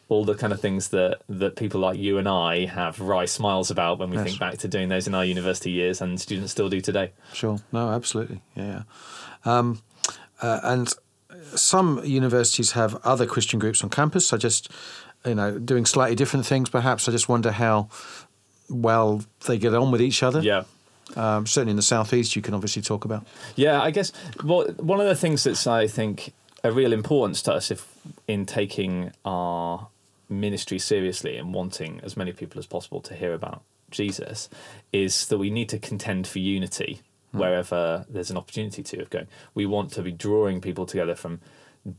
all 0.08 0.24
the 0.26 0.34
kind 0.36 0.52
of 0.54 0.60
things 0.60 0.88
that 0.90 1.20
that 1.28 1.56
people 1.56 1.80
like 1.82 1.98
you 2.00 2.18
and 2.18 2.28
I 2.28 2.66
have 2.66 3.00
wry 3.00 3.26
smiles 3.26 3.70
about 3.70 4.00
when 4.00 4.10
we 4.10 4.16
Yes. 4.18 4.26
think 4.26 4.40
back 4.40 4.58
to 4.60 4.68
doing 4.68 4.90
those 4.90 5.06
in 5.06 5.14
our 5.14 5.26
university 5.26 5.70
years, 5.72 6.02
and 6.02 6.20
students 6.20 6.52
still 6.52 6.70
do 6.70 6.82
today. 6.82 7.12
Sure. 7.34 7.60
No, 7.72 7.90
absolutely. 7.90 8.42
Yeah. 8.56 8.84
yeah. 9.46 9.58
Um, 9.60 9.82
uh, 10.42 10.60
and 10.64 10.94
some 11.56 12.02
universities 12.06 12.72
have 12.72 12.96
other 13.06 13.26
Christian 13.26 13.60
groups 13.60 13.84
on 13.84 13.90
campus. 13.90 14.34
I 14.34 14.38
just, 14.38 14.72
you 15.26 15.36
know, 15.36 15.60
doing 15.60 15.86
slightly 15.86 16.16
different 16.16 16.46
things. 16.46 16.70
Perhaps 16.70 17.08
I 17.08 17.12
just 17.12 17.30
wonder 17.30 17.52
how 17.52 17.90
well 18.70 19.24
they 19.46 19.58
get 19.58 19.74
on 19.76 19.92
with 19.92 20.02
each 20.02 20.24
other. 20.24 20.42
Yeah. 20.42 20.64
Um, 21.16 21.46
certainly 21.46 21.72
in 21.72 21.76
the 21.76 21.82
southeast, 21.82 22.36
you 22.36 22.42
can 22.42 22.54
obviously 22.54 22.82
talk 22.82 23.06
about. 23.06 23.26
Yeah, 23.56 23.82
I 23.82 23.92
guess 23.92 24.12
well, 24.44 24.68
one 24.78 25.00
of 25.00 25.08
the 25.08 25.16
things 25.16 25.44
that's 25.44 25.66
I 25.66 25.88
think 25.88 26.34
a 26.64 26.72
real 26.72 26.94
importance 26.94 27.42
to 27.44 27.54
us 27.54 27.72
if 27.72 27.88
in 28.28 28.46
taking 28.46 29.12
our 29.26 29.88
ministry 30.30 30.78
seriously 30.78 31.38
and 31.38 31.54
wanting 31.54 32.00
as 32.04 32.16
many 32.16 32.32
people 32.32 32.60
as 32.60 32.68
possible 32.68 33.02
to 33.02 33.16
hear 33.16 33.34
about 33.34 33.64
Jesus 33.90 34.50
is 34.94 35.28
that 35.28 35.40
we 35.40 35.50
need 35.50 35.70
to 35.70 35.80
contend 35.80 36.28
for 36.28 36.40
unity 36.40 37.02
wherever 37.32 38.06
there's 38.10 38.32
an 38.32 38.38
opportunity 38.38 38.84
to 38.84 39.02
of 39.02 39.10
going. 39.10 39.28
We 39.54 39.66
want 39.66 39.92
to 39.94 40.02
be 40.02 40.12
drawing 40.12 40.62
people 40.62 40.86
together 40.86 41.16
from 41.16 41.42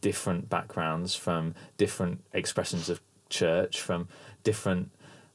different 0.01 0.49
backgrounds, 0.49 1.15
from 1.15 1.55
different 1.77 2.23
expressions 2.33 2.89
of 2.89 3.01
church, 3.29 3.81
from 3.81 4.09
different 4.43 4.91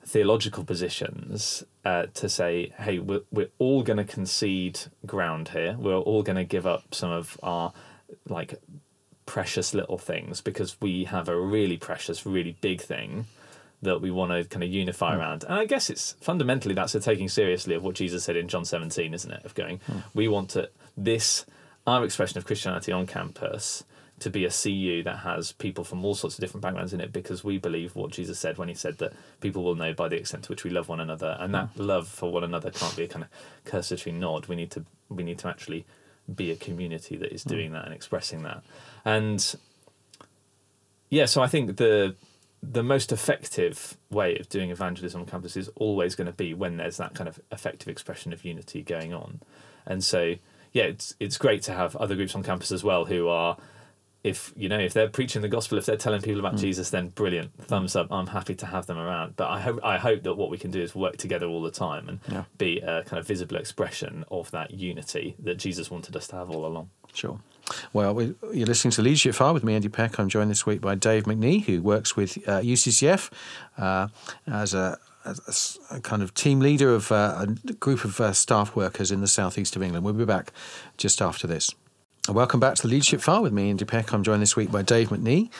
theological 0.05 0.63
positions 0.63 1.63
uh, 1.83 2.05
to 2.13 2.29
say, 2.29 2.71
hey, 2.79 2.99
we're, 2.99 3.21
we're 3.31 3.49
all 3.57 3.83
going 3.83 3.97
to 3.97 4.03
concede 4.03 4.79
ground 5.05 5.49
here. 5.49 5.75
We're 5.77 5.97
all 5.97 6.23
going 6.23 6.35
to 6.35 6.43
give 6.43 6.67
up 6.67 6.93
some 6.93 7.11
of 7.11 7.39
our 7.41 7.73
like 8.29 8.55
precious 9.25 9.73
little 9.73 9.97
things 9.97 10.41
because 10.41 10.79
we 10.79 11.05
have 11.05 11.27
a 11.27 11.39
really 11.39 11.77
precious, 11.77 12.25
really 12.25 12.55
big 12.61 12.81
thing 12.81 13.25
that 13.81 13.99
we 13.99 14.11
want 14.11 14.31
to 14.31 14.43
kind 14.45 14.63
of 14.63 14.69
unify 14.69 15.15
around. 15.15 15.43
And 15.43 15.55
I 15.55 15.65
guess 15.65 15.89
it's 15.89 16.13
fundamentally 16.21 16.75
that's 16.75 16.95
a 16.95 16.99
taking 16.99 17.27
seriously 17.27 17.75
of 17.75 17.83
what 17.83 17.95
Jesus 17.95 18.23
said 18.23 18.35
in 18.35 18.47
John 18.47 18.65
17, 18.65 19.13
isn't 19.13 19.31
it? 19.31 19.43
Of 19.43 19.55
going, 19.55 19.79
we 20.13 20.27
want 20.27 20.51
to, 20.51 20.69
this, 20.95 21.45
our 21.85 22.03
expression 22.03 22.37
of 22.37 22.45
Christianity 22.45 22.91
on 22.91 23.07
campus 23.07 23.83
to 24.19 24.29
be 24.29 24.45
a 24.45 24.49
CU 24.49 25.03
that 25.03 25.19
has 25.19 25.51
people 25.51 25.83
from 25.83 26.05
all 26.05 26.15
sorts 26.15 26.37
of 26.37 26.41
different 26.41 26.61
backgrounds 26.61 26.93
in 26.93 27.01
it 27.01 27.11
because 27.11 27.43
we 27.43 27.57
believe 27.57 27.95
what 27.95 28.11
Jesus 28.11 28.39
said 28.39 28.57
when 28.57 28.69
he 28.69 28.73
said 28.73 28.97
that 28.99 29.13
people 29.41 29.63
will 29.63 29.75
know 29.75 29.93
by 29.93 30.07
the 30.07 30.15
extent 30.15 30.43
to 30.43 30.49
which 30.49 30.63
we 30.63 30.69
love 30.69 30.87
one 30.87 31.01
another. 31.01 31.35
And 31.39 31.53
that 31.53 31.69
hmm. 31.69 31.83
love 31.83 32.07
for 32.07 32.31
one 32.31 32.43
another 32.43 32.71
can't 32.71 32.95
be 32.95 33.03
a 33.03 33.07
kind 33.07 33.25
of 33.25 33.29
cursory 33.65 34.13
nod. 34.13 34.47
We 34.47 34.55
need 34.55 34.71
to 34.71 34.85
we 35.09 35.23
need 35.23 35.39
to 35.39 35.47
actually 35.47 35.85
be 36.33 36.49
a 36.49 36.55
community 36.55 37.17
that 37.17 37.33
is 37.33 37.43
hmm. 37.43 37.49
doing 37.49 37.71
that 37.73 37.85
and 37.85 37.93
expressing 37.93 38.43
that. 38.43 38.63
And 39.03 39.55
yeah 41.09 41.25
so 41.25 41.41
I 41.41 41.47
think 41.47 41.77
the 41.77 42.15
the 42.63 42.83
most 42.83 43.11
effective 43.11 43.97
way 44.09 44.37
of 44.37 44.49
doing 44.49 44.71
evangelism 44.71 45.21
on 45.21 45.27
campus 45.27 45.55
is 45.55 45.69
always 45.75 46.15
going 46.15 46.25
to 46.25 46.33
be 46.33 46.53
when 46.53 46.77
there's 46.77 46.97
that 46.97 47.13
kind 47.13 47.27
of 47.27 47.39
effective 47.51 47.89
expression 47.89 48.33
of 48.33 48.43
unity 48.45 48.81
going 48.81 49.13
on. 49.13 49.41
And 49.85 50.03
so 50.03 50.35
yeah 50.71 50.83
it's 50.83 51.15
it's 51.19 51.37
great 51.37 51.63
to 51.63 51.73
have 51.73 51.97
other 51.97 52.15
groups 52.15 52.33
on 52.33 52.43
campus 52.43 52.71
as 52.71 52.81
well 52.81 53.05
who 53.05 53.27
are 53.27 53.57
if 54.25 54.51
you 54.55 54.67
know 54.67 54.79
if 54.79 54.93
they're 54.93 55.07
preaching 55.09 55.41
the 55.41 55.47
gospel 55.47 55.77
if 55.77 55.85
they're 55.85 55.95
telling 56.05 56.21
people 56.21 56.39
about 56.39 56.55
jesus 56.57 56.89
then 56.89 57.09
brilliant 57.09 57.51
thumbs 57.71 57.95
up 57.95 58.07
i'm 58.11 58.27
happy 58.27 58.55
to 58.55 58.65
have 58.65 58.85
them 58.87 58.97
around 58.97 59.35
but 59.35 59.47
i 59.49 59.59
hope 59.59 59.79
i 59.83 59.97
hope 59.97 60.23
that 60.23 60.33
what 60.33 60.49
we 60.49 60.57
can 60.57 60.71
do 60.71 60.81
is 60.81 60.95
work 60.95 61.15
together 61.17 61.45
all 61.47 61.61
the 61.61 61.71
time 61.71 62.09
and 62.09 62.19
Yeah. 62.29 62.43
be 62.57 62.79
a 62.79 63.03
kind 63.03 63.19
of 63.19 63.27
visible 63.27 63.57
expression 63.57 64.25
of 64.31 64.49
that 64.51 64.71
unity 64.71 65.35
that 65.47 65.55
jesus 65.65 65.91
wanted 65.91 66.15
us 66.15 66.27
to 66.29 66.35
have 66.35 66.49
all 66.49 66.65
along 66.65 66.89
Sure. 67.13 67.39
Well, 67.93 68.21
you're 68.51 68.67
listening 68.67 68.91
to 68.91 69.01
Leadership 69.01 69.35
File 69.35 69.53
with 69.53 69.63
me, 69.63 69.73
Andy 69.73 69.87
Peck. 69.87 70.19
I'm 70.19 70.27
joined 70.27 70.51
this 70.51 70.65
week 70.65 70.81
by 70.81 70.95
Dave 70.95 71.23
McNee, 71.23 71.63
who 71.63 71.81
works 71.81 72.17
with 72.17 72.37
uh, 72.45 72.59
UCCF 72.59 73.31
uh, 73.77 74.09
as 74.45 74.73
a, 74.73 74.97
as 75.23 75.39
a 75.47 75.49
s- 75.49 75.79
a 75.89 76.01
kind 76.01 76.21
of 76.21 76.33
team 76.33 76.59
leader 76.59 76.93
of 76.93 77.13
uh, 77.13 77.45
a 77.47 77.73
group 77.75 78.03
of 78.03 78.19
uh, 78.19 78.33
staff 78.33 78.75
workers 78.75 79.11
in 79.11 79.21
the 79.21 79.27
southeast 79.27 79.77
of 79.77 79.81
England. 79.81 80.03
We'll 80.03 80.13
be 80.13 80.25
back 80.25 80.51
just 80.97 81.21
after 81.21 81.47
this. 81.47 81.73
Welcome 82.29 82.59
back 82.59 82.73
to 82.75 82.81
the 82.81 82.87
Leadership 82.87 83.21
File 83.21 83.43
with 83.43 83.53
me, 83.53 83.69
Andy 83.69 83.85
Peck. 83.85 84.11
I'm 84.11 84.23
joined 84.23 84.41
this 84.41 84.55
week 84.55 84.71
by 84.71 84.81
Dave 84.81 85.09
McNee. 85.09 85.51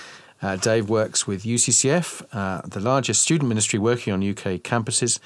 Uh, 0.41 0.55
Dave 0.55 0.89
works 0.89 1.27
with 1.27 1.43
UCCF, 1.43 2.25
uh, 2.33 2.61
the 2.65 2.79
largest 2.79 3.21
student 3.21 3.49
ministry 3.49 3.77
working 3.77 4.11
on 4.11 4.27
UK 4.27 4.61
campuses. 4.63 5.19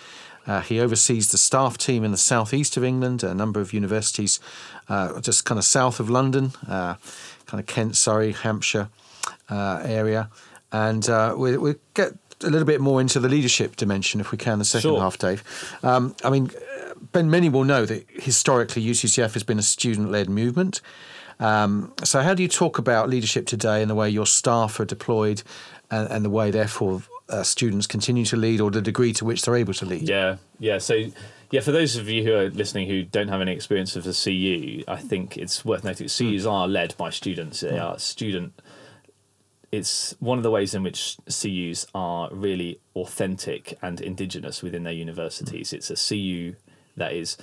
Uh, 0.46 0.60
he 0.60 0.82
oversees 0.82 1.32
the 1.32 1.38
staff 1.38 1.78
team 1.78 2.04
in 2.04 2.12
the 2.12 2.18
southeast 2.18 2.76
of 2.76 2.84
England, 2.84 3.24
a 3.24 3.34
number 3.34 3.62
of 3.62 3.72
universities 3.74 4.40
uh, 4.90 5.20
just 5.22 5.46
kind 5.46 5.58
of 5.58 5.64
south 5.64 6.02
of 6.02 6.10
London, 6.10 6.52
uh, 6.68 6.96
kind 7.46 7.60
of 7.62 7.66
Kent, 7.66 7.96
Surrey, 7.96 8.34
Hampshire 8.34 8.90
uh, 9.50 9.82
area. 9.86 10.30
And 10.74 11.10
uh, 11.10 11.36
we, 11.38 11.56
we 11.58 11.76
get 11.94 12.14
a 12.44 12.50
little 12.50 12.68
bit 12.68 12.82
more 12.82 13.00
into 13.00 13.20
the 13.20 13.30
leadership 13.30 13.78
dimension 13.78 14.20
if 14.20 14.32
we 14.32 14.38
can, 14.38 14.60
the 14.60 14.66
second 14.66 14.90
Sure. 14.90 15.00
half, 15.00 15.18
Dave. 15.18 15.44
Um, 15.84 16.16
I 16.24 16.30
mean, 16.30 16.52
Ben, 17.14 17.30
many 17.30 17.48
will 17.48 17.64
know 17.64 17.86
that 17.86 18.06
historically 18.10 18.84
UCCF 18.84 19.34
has 19.34 19.44
been 19.44 19.58
a 19.58 19.64
student 19.64 20.12
led 20.12 20.30
movement. 20.30 20.82
Um, 21.40 21.94
so, 22.04 22.22
how 22.22 22.34
do 22.34 22.44
you 22.44 22.50
talk 22.50 22.78
about 22.78 23.10
leadership 23.10 23.46
today 23.46 23.82
and 23.82 23.90
the 23.90 23.96
way 23.96 24.10
your 24.10 24.26
staff 24.26 24.80
are 24.80 24.86
deployed 24.86 25.42
and, 25.90 26.10
and 26.12 26.26
the 26.26 26.30
way, 26.30 26.52
therefore, 26.52 27.02
uh, 27.30 27.44
students 27.44 27.88
continue 27.88 28.26
to 28.26 28.36
lead 28.36 28.60
or 28.60 28.72
the 28.72 28.82
degree 28.82 29.14
to 29.14 29.26
which 29.26 29.44
they're 29.44 29.56
able 29.56 29.74
to 29.76 29.86
lead? 29.86 30.08
Yeah, 30.08 30.38
yeah. 30.60 30.80
So, 30.80 31.06
yeah, 31.52 31.62
for 31.62 31.72
those 31.72 31.96
of 31.96 32.10
you 32.10 32.24
who 32.24 32.34
are 32.36 32.50
listening 32.50 32.88
who 32.88 33.04
don't 33.04 33.30
have 33.30 33.42
any 33.42 33.54
experience 33.54 33.96
of 33.96 34.04
the 34.04 34.14
CU, 34.14 34.84
I 34.88 34.98
think 34.98 35.38
it's 35.38 35.64
worth 35.64 35.84
noting 35.84 36.08
CUs 36.08 36.46
are 36.46 36.68
led 36.68 36.96
by 36.98 37.10
students. 37.10 37.62
They 37.62 37.80
are 37.80 37.98
student. 37.98 38.54
It's 39.72 40.16
one 40.20 40.38
of 40.38 40.44
the 40.44 40.52
ways 40.52 40.74
in 40.74 40.84
which 40.84 41.18
CUs 41.28 41.88
are 41.96 42.30
really 42.32 42.80
authentic 42.96 43.78
and 43.82 44.02
indigenous 44.02 44.62
within 44.62 44.84
their 44.84 44.94
universities. 44.94 45.74
It's 45.74 45.90
a 45.90 45.96
CU 45.96 46.56
that 46.98 47.14
is 47.14 47.38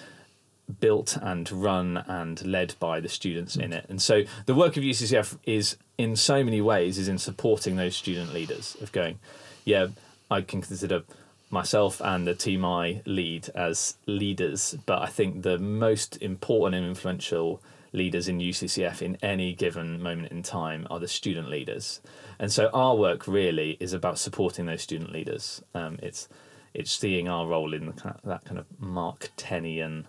built 0.80 1.16
and 1.20 1.50
run 1.50 1.98
and 2.08 2.44
led 2.44 2.74
by 2.78 3.00
the 3.00 3.08
students 3.08 3.56
in 3.56 3.72
it. 3.72 3.86
And 3.88 4.00
so 4.00 4.24
the 4.46 4.54
work 4.54 4.76
of 4.76 4.82
UCCF 4.82 5.38
is 5.44 5.76
in 5.96 6.16
so 6.16 6.42
many 6.42 6.60
ways 6.60 6.98
is 6.98 7.08
in 7.08 7.18
supporting 7.18 7.76
those 7.76 7.96
student 7.96 8.32
leaders 8.32 8.76
of 8.80 8.92
going, 8.92 9.18
yeah, 9.64 9.88
I 10.30 10.42
can 10.42 10.60
consider 10.60 11.02
myself 11.50 12.00
and 12.00 12.26
the 12.26 12.34
team 12.34 12.64
I 12.64 13.02
lead 13.06 13.48
as 13.54 13.96
leaders, 14.06 14.76
but 14.86 15.00
I 15.02 15.06
think 15.06 15.42
the 15.42 15.58
most 15.58 16.20
important 16.20 16.74
and 16.74 16.86
influential 16.86 17.62
leaders 17.92 18.28
in 18.28 18.38
UCCF 18.38 19.00
in 19.00 19.16
any 19.22 19.54
given 19.54 20.02
moment 20.02 20.32
in 20.32 20.42
time 20.42 20.86
are 20.90 20.98
the 20.98 21.08
student 21.08 21.48
leaders. 21.48 22.00
And 22.38 22.52
so 22.52 22.68
our 22.74 22.94
work 22.94 23.26
really 23.26 23.76
is 23.80 23.92
about 23.92 24.18
supporting 24.18 24.66
those 24.66 24.82
student 24.82 25.12
leaders. 25.12 25.62
Um, 25.74 25.98
it's 26.02 26.28
it's 26.74 26.90
seeing 26.90 27.26
our 27.26 27.46
role 27.46 27.72
in 27.72 27.86
the, 27.86 28.16
that 28.24 28.44
kind 28.44 28.58
of 28.58 28.66
Mark 28.78 29.30
Tenian 29.38 30.04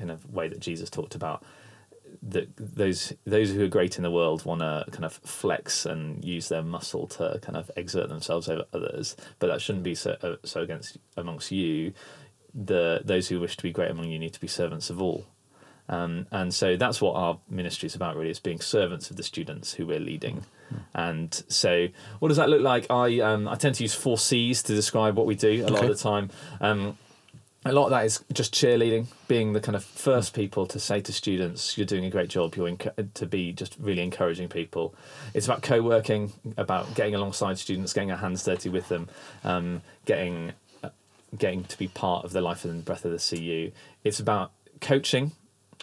kind 0.00 0.10
of 0.10 0.32
way 0.32 0.48
that 0.48 0.58
Jesus 0.60 0.90
talked 0.90 1.14
about 1.14 1.44
that 2.22 2.48
those 2.56 3.12
those 3.24 3.52
who 3.52 3.62
are 3.64 3.68
great 3.68 3.96
in 3.96 4.02
the 4.02 4.10
world 4.10 4.44
want 4.44 4.60
to 4.60 4.84
kind 4.90 5.04
of 5.04 5.12
flex 5.12 5.86
and 5.86 6.24
use 6.24 6.48
their 6.48 6.62
muscle 6.62 7.06
to 7.06 7.38
kind 7.40 7.56
of 7.56 7.70
exert 7.76 8.08
themselves 8.08 8.48
over 8.48 8.64
others, 8.74 9.16
but 9.38 9.46
that 9.46 9.60
shouldn't 9.62 9.84
be 9.84 9.94
so 9.94 10.16
uh, 10.22 10.34
so 10.44 10.60
against 10.62 10.98
amongst 11.16 11.52
you. 11.52 11.92
The 12.52 13.00
those 13.04 13.28
who 13.28 13.38
wish 13.40 13.56
to 13.56 13.62
be 13.62 13.70
great 13.70 13.90
among 13.92 14.06
you 14.10 14.18
need 14.18 14.32
to 14.34 14.40
be 14.40 14.48
servants 14.48 14.90
of 14.90 15.00
all, 15.00 15.24
um, 15.88 16.26
and 16.32 16.52
so 16.52 16.76
that's 16.76 17.00
what 17.00 17.14
our 17.14 17.38
ministry 17.48 17.86
is 17.86 17.94
about. 17.94 18.16
Really, 18.16 18.30
is 18.30 18.40
being 18.40 18.60
servants 18.60 19.08
of 19.10 19.16
the 19.16 19.22
students 19.22 19.74
who 19.74 19.86
we're 19.86 20.00
leading. 20.00 20.44
And 20.94 21.32
so, 21.48 21.88
what 22.20 22.28
does 22.28 22.36
that 22.38 22.48
look 22.48 22.60
like? 22.62 22.86
I 22.90 23.20
um, 23.20 23.46
I 23.48 23.54
tend 23.54 23.76
to 23.76 23.82
use 23.84 23.94
four 23.94 24.18
C's 24.18 24.62
to 24.64 24.74
describe 24.74 25.16
what 25.16 25.26
we 25.26 25.36
do 25.36 25.64
a 25.64 25.70
lot 25.70 25.78
Okay. 25.78 25.86
of 25.90 25.96
the 25.96 26.02
time. 26.02 26.30
Um, 26.60 26.98
a 27.64 27.72
lot 27.72 27.84
of 27.84 27.90
that 27.90 28.06
is 28.06 28.24
just 28.32 28.54
cheerleading, 28.54 29.06
being 29.28 29.52
the 29.52 29.60
kind 29.60 29.76
of 29.76 29.84
first 29.84 30.32
people 30.34 30.66
to 30.66 30.80
say 30.80 31.00
to 31.00 31.12
students, 31.12 31.76
"You're 31.76 31.86
doing 31.86 32.06
a 32.06 32.10
great 32.10 32.30
job." 32.30 32.54
You're 32.56 32.70
enc- 32.70 33.12
to 33.12 33.26
be 33.26 33.52
just 33.52 33.76
really 33.78 34.02
encouraging 34.02 34.48
people. 34.48 34.94
It's 35.34 35.46
about 35.46 35.62
co-working, 35.62 36.32
about 36.56 36.94
getting 36.94 37.14
alongside 37.14 37.58
students, 37.58 37.92
getting 37.92 38.10
our 38.10 38.16
hands 38.16 38.44
dirty 38.44 38.70
with 38.70 38.88
them, 38.88 39.08
um, 39.44 39.82
getting 40.06 40.52
uh, 40.82 40.88
getting 41.36 41.64
to 41.64 41.76
be 41.76 41.88
part 41.88 42.24
of 42.24 42.32
the 42.32 42.40
life 42.40 42.64
and 42.64 42.82
breath 42.82 43.04
of 43.04 43.12
the 43.12 43.18
CU. 43.18 43.72
It's 44.04 44.20
about 44.20 44.52
coaching. 44.80 45.32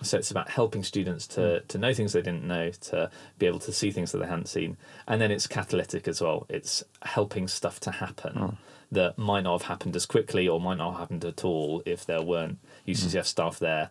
So 0.04 0.16
it's 0.20 0.30
about 0.30 0.50
helping 0.50 0.84
students 0.84 1.26
to, 1.30 1.62
to 1.62 1.78
know 1.80 1.92
things 1.92 2.14
they 2.14 2.22
didn't 2.22 2.44
know, 2.44 2.70
to 2.70 3.10
be 3.40 3.48
able 3.48 3.58
to 3.58 3.74
see 3.74 3.90
things 3.90 4.12
that 4.12 4.20
they 4.20 4.28
hadn't 4.28 4.48
seen. 4.48 4.78
And 5.08 5.20
then 5.20 5.32
it's 5.32 5.48
catalytic 5.48 6.08
as 6.08 6.22
well. 6.22 6.46
It's 6.50 6.84
helping 7.02 7.48
stuff 7.48 7.80
to 7.80 7.90
happen 7.90 8.58
that 8.92 9.18
might 9.18 9.42
not 9.42 9.62
have 9.62 9.68
happened 9.68 9.96
as 9.96 10.06
quickly 10.06 10.48
or 10.48 10.60
might 10.60 10.78
not 10.78 10.92
have 10.92 11.00
happened 11.00 11.26
at 11.26 11.44
all 11.44 11.82
if 11.86 12.06
there 12.06 12.22
weren't 12.22 12.58
UCCF 12.88 13.26
staff 13.26 13.60
there 13.60 13.90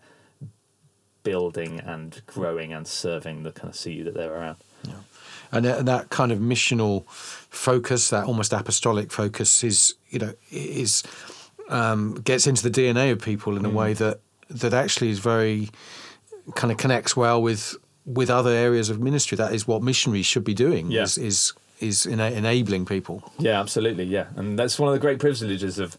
building 1.22 1.80
and 1.80 2.22
growing 2.26 2.72
and 2.72 2.86
serving 2.86 3.42
the 3.42 3.50
kind 3.50 3.74
of 3.74 3.82
CU 3.82 4.04
that 4.04 4.14
they're 4.14 4.32
around. 4.32 4.56
and 5.52 5.64
that, 5.88 6.10
kind 6.10 6.32
of 6.32 6.38
missional 6.38 7.04
focus, 7.08 8.10
that 8.10 8.24
almost 8.24 8.52
apostolic 8.52 9.12
focus, 9.12 9.64
is 9.64 9.94
you 10.08 10.18
know 10.18 10.32
is 10.50 11.02
um, 11.68 12.14
gets 12.14 12.46
into 12.46 12.68
the 12.68 12.70
DNA 12.70 13.12
of 13.12 13.20
people 13.20 13.56
in 13.56 13.64
a 13.64 13.70
way 13.70 13.92
that 13.92 14.20
that 14.48 14.72
actually 14.72 15.10
is 15.10 15.18
very 15.18 15.70
kind 16.54 16.70
of 16.70 16.78
connects 16.78 17.16
well 17.16 17.42
with 17.42 17.76
with 18.04 18.30
other 18.30 18.50
areas 18.50 18.88
of 18.88 19.00
ministry. 19.00 19.36
That 19.36 19.52
is 19.52 19.66
what 19.66 19.82
missionaries 19.82 20.26
should 20.26 20.44
be 20.44 20.54
doing. 20.54 20.90
Yeah. 20.90 21.02
Is, 21.02 21.18
is 21.18 21.52
is 21.80 22.06
ena- 22.06 22.30
enabling 22.30 22.86
people. 22.86 23.22
Yeah, 23.38 23.60
absolutely. 23.60 24.04
Yeah, 24.04 24.26
and 24.36 24.58
that's 24.58 24.78
one 24.78 24.88
of 24.88 24.94
the 24.94 25.00
great 25.00 25.18
privileges 25.18 25.78
of 25.78 25.96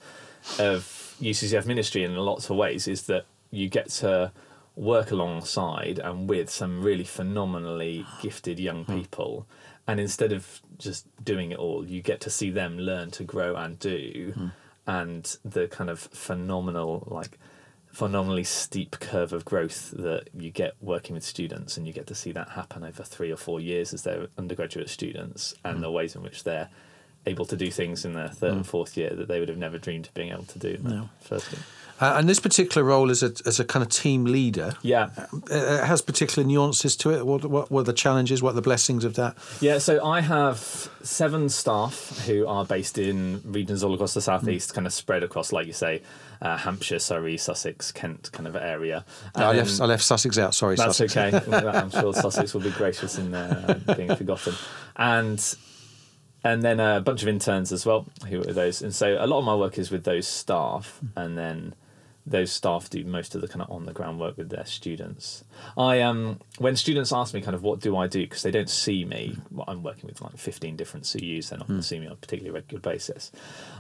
of 0.60 1.16
UCCF 1.22 1.66
ministry 1.66 2.04
in 2.04 2.16
lots 2.16 2.50
of 2.50 2.56
ways 2.56 2.88
is 2.88 3.04
that 3.04 3.26
you 3.52 3.70
get 3.70 3.90
to 3.90 4.32
work 4.76 5.10
alongside 5.12 5.98
and 6.00 6.30
with 6.30 6.50
some 6.50 6.84
really 6.84 7.04
phenomenally 7.04 8.06
gifted 8.22 8.60
young 8.60 8.86
hmm. 8.86 9.00
people, 9.00 9.48
and 9.88 10.00
instead 10.00 10.32
of 10.32 10.62
just 10.78 11.08
doing 11.24 11.52
it 11.52 11.58
all, 11.58 11.86
you 11.86 12.02
get 12.02 12.22
to 12.22 12.30
see 12.30 12.52
them 12.52 12.78
learn 12.78 13.10
to 13.12 13.24
grow 13.24 13.56
and 13.56 13.80
do, 13.80 14.34
hmm. 14.36 14.48
and 14.86 15.38
the 15.44 15.68
kind 15.68 15.90
of 15.90 16.00
phenomenal 16.00 17.08
like 17.10 17.38
phenomenally 17.98 18.44
steep 18.44 19.00
curve 19.00 19.34
of 19.34 19.44
growth 19.44 19.90
that 19.98 20.30
you 20.38 20.52
get 20.52 20.76
working 20.80 21.16
with 21.16 21.24
students 21.24 21.78
and 21.78 21.88
you 21.88 21.92
get 21.92 22.06
to 22.06 22.14
see 22.14 22.32
that 22.32 22.50
happen 22.50 22.84
over 22.84 23.02
three 23.02 23.32
or 23.32 23.36
four 23.36 23.60
years 23.60 23.92
as 23.92 24.04
they're 24.04 24.28
undergraduate 24.38 24.88
students 24.88 25.56
and 25.66 25.80
mm. 25.80 25.82
the 25.82 25.90
ways 25.90 26.16
in 26.16 26.22
which 26.22 26.44
they're 26.44 26.70
able 27.28 27.46
to 27.46 27.56
do 27.56 27.70
things 27.72 28.06
in 28.06 28.14
their 28.14 28.30
third 28.30 28.54
and 28.54 28.66
fourth 28.66 28.98
year 28.98 29.12
that 29.12 29.28
they 29.28 29.40
would 29.40 29.50
have 29.50 29.58
never 29.58 29.78
dreamed 29.78 30.08
of 30.08 30.14
being 30.14 30.32
able 30.32 30.46
to 30.46 30.60
do 30.60 30.78
their 30.78 31.04
first 31.22 31.52
year. 31.52 31.62
Uh, 32.00 32.14
and 32.16 32.30
this 32.30 32.40
particular 32.40 32.84
role 32.86 33.10
as 33.10 33.24
a 33.24 33.32
as 33.48 33.60
a 33.60 33.66
kind 33.66 33.82
of 33.82 33.90
team 33.90 34.24
leader 34.26 34.76
Yeah. 34.84 35.10
uh, 35.50 35.84
has 35.84 36.00
particular 36.04 36.48
nuances 36.48 36.96
to 36.98 37.10
it. 37.12 37.26
What, 37.26 37.44
what 37.50 37.72
are 37.72 37.84
the 37.84 37.92
challenges? 37.92 38.40
What 38.44 38.52
are 38.52 38.60
the 38.62 38.62
blessings 38.62 39.04
of 39.04 39.16
that? 39.16 39.36
Yeah, 39.62 39.80
so 39.80 40.06
I 40.06 40.22
have 40.22 40.60
seven 41.02 41.50
staff 41.50 42.22
who 42.28 42.46
are 42.46 42.66
based 42.66 43.00
in 43.00 43.42
regions 43.44 43.84
all 43.84 43.96
across 43.96 44.14
the 44.14 44.22
southeast, 44.22 44.76
kind 44.76 44.86
of 44.86 44.94
spread 44.94 45.24
across, 45.24 45.52
like 45.52 45.66
you 45.66 45.74
say, 45.74 46.04
uh, 46.40 46.56
Hampshire, 46.58 47.00
Surrey, 47.00 47.36
Sussex, 47.36 47.92
Kent 47.92 48.30
kind 48.32 48.46
of 48.48 48.56
area. 48.56 49.04
I 49.34 49.54
left 49.54 49.82
I 49.82 49.86
left 49.86 50.04
Sussex 50.04 50.38
out. 50.38 50.54
Sorry, 50.54 50.76
That's 50.76 50.98
Sussex. 50.98 51.18
okay. 51.18 51.68
I'm 51.68 51.90
sure 51.90 52.14
Sussex 52.14 52.54
will 52.54 52.62
be 52.62 52.70
gracious 52.82 53.18
in 53.18 53.34
uh, 53.34 53.80
being 53.98 54.16
forgotten. 54.16 54.54
And 54.98 55.40
and 56.48 56.64
then 56.64 56.80
a 56.80 57.02
bunch 57.02 57.22
of 57.22 57.28
interns 57.28 57.72
as 57.72 57.86
well 57.86 58.06
who 58.30 58.40
are 58.42 58.54
those. 58.54 58.82
And 58.82 58.96
so 58.96 59.18
a 59.20 59.28
lot 59.28 59.40
of 59.40 59.46
my 59.46 59.56
work 59.56 59.78
is 59.78 59.92
with 59.92 60.06
those 60.06 60.28
staff 60.28 61.02
and 61.16 61.38
then 61.38 61.76
those 62.26 62.52
staff 62.52 62.90
do 62.90 63.04
most 63.06 63.36
of 63.36 63.42
the 63.42 63.48
kind 63.48 63.62
of 63.62 63.72
on 63.72 63.86
the 63.86 63.94
ground 63.94 64.20
work 64.20 64.38
with 64.38 64.50
their 64.50 64.66
students. 64.66 65.44
I 65.78 66.02
um 66.02 66.40
when 66.58 66.76
students 66.76 67.12
ask 67.14 67.34
me 67.34 67.42
kind 67.42 67.56
of 67.56 67.64
what 67.64 67.80
do 67.80 67.96
i 67.96 68.08
do 68.08 68.22
because 68.22 68.44
they 68.44 68.52
don't 68.52 68.70
see 68.70 69.06
me 69.06 69.38
well, 69.50 69.64
i'm 69.70 69.82
working 69.82 70.08
with 70.08 70.22
like 70.22 70.38
15 70.38 70.76
different 70.76 71.06
cus 71.06 71.50
they're 71.50 71.58
not 71.58 71.70
going 71.70 71.80
to 71.80 71.86
see 71.86 72.00
me 72.00 72.08
on 72.08 72.12
a 72.14 72.16
particularly 72.16 72.54
regular 72.54 72.82
basis. 72.82 73.32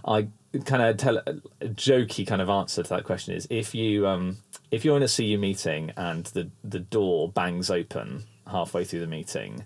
I 0.05 0.29
kind 0.65 0.81
of 0.81 0.97
tell 0.97 1.17
a 1.17 1.33
jokey 1.65 2.25
kind 2.25 2.41
of 2.41 2.49
answer 2.49 2.83
to 2.83 2.89
that 2.89 3.03
question 3.03 3.33
is 3.33 3.47
if 3.49 3.75
you 3.75 4.07
um 4.07 4.37
if 4.71 4.85
you're 4.85 4.97
in 4.97 5.03
a 5.03 5.09
cu 5.09 5.37
meeting 5.37 5.91
and 5.97 6.25
the 6.27 6.49
the 6.63 6.79
door 6.79 7.29
bangs 7.29 7.69
open 7.69 8.23
halfway 8.49 8.85
through 8.85 9.01
the 9.01 9.07
meeting 9.07 9.65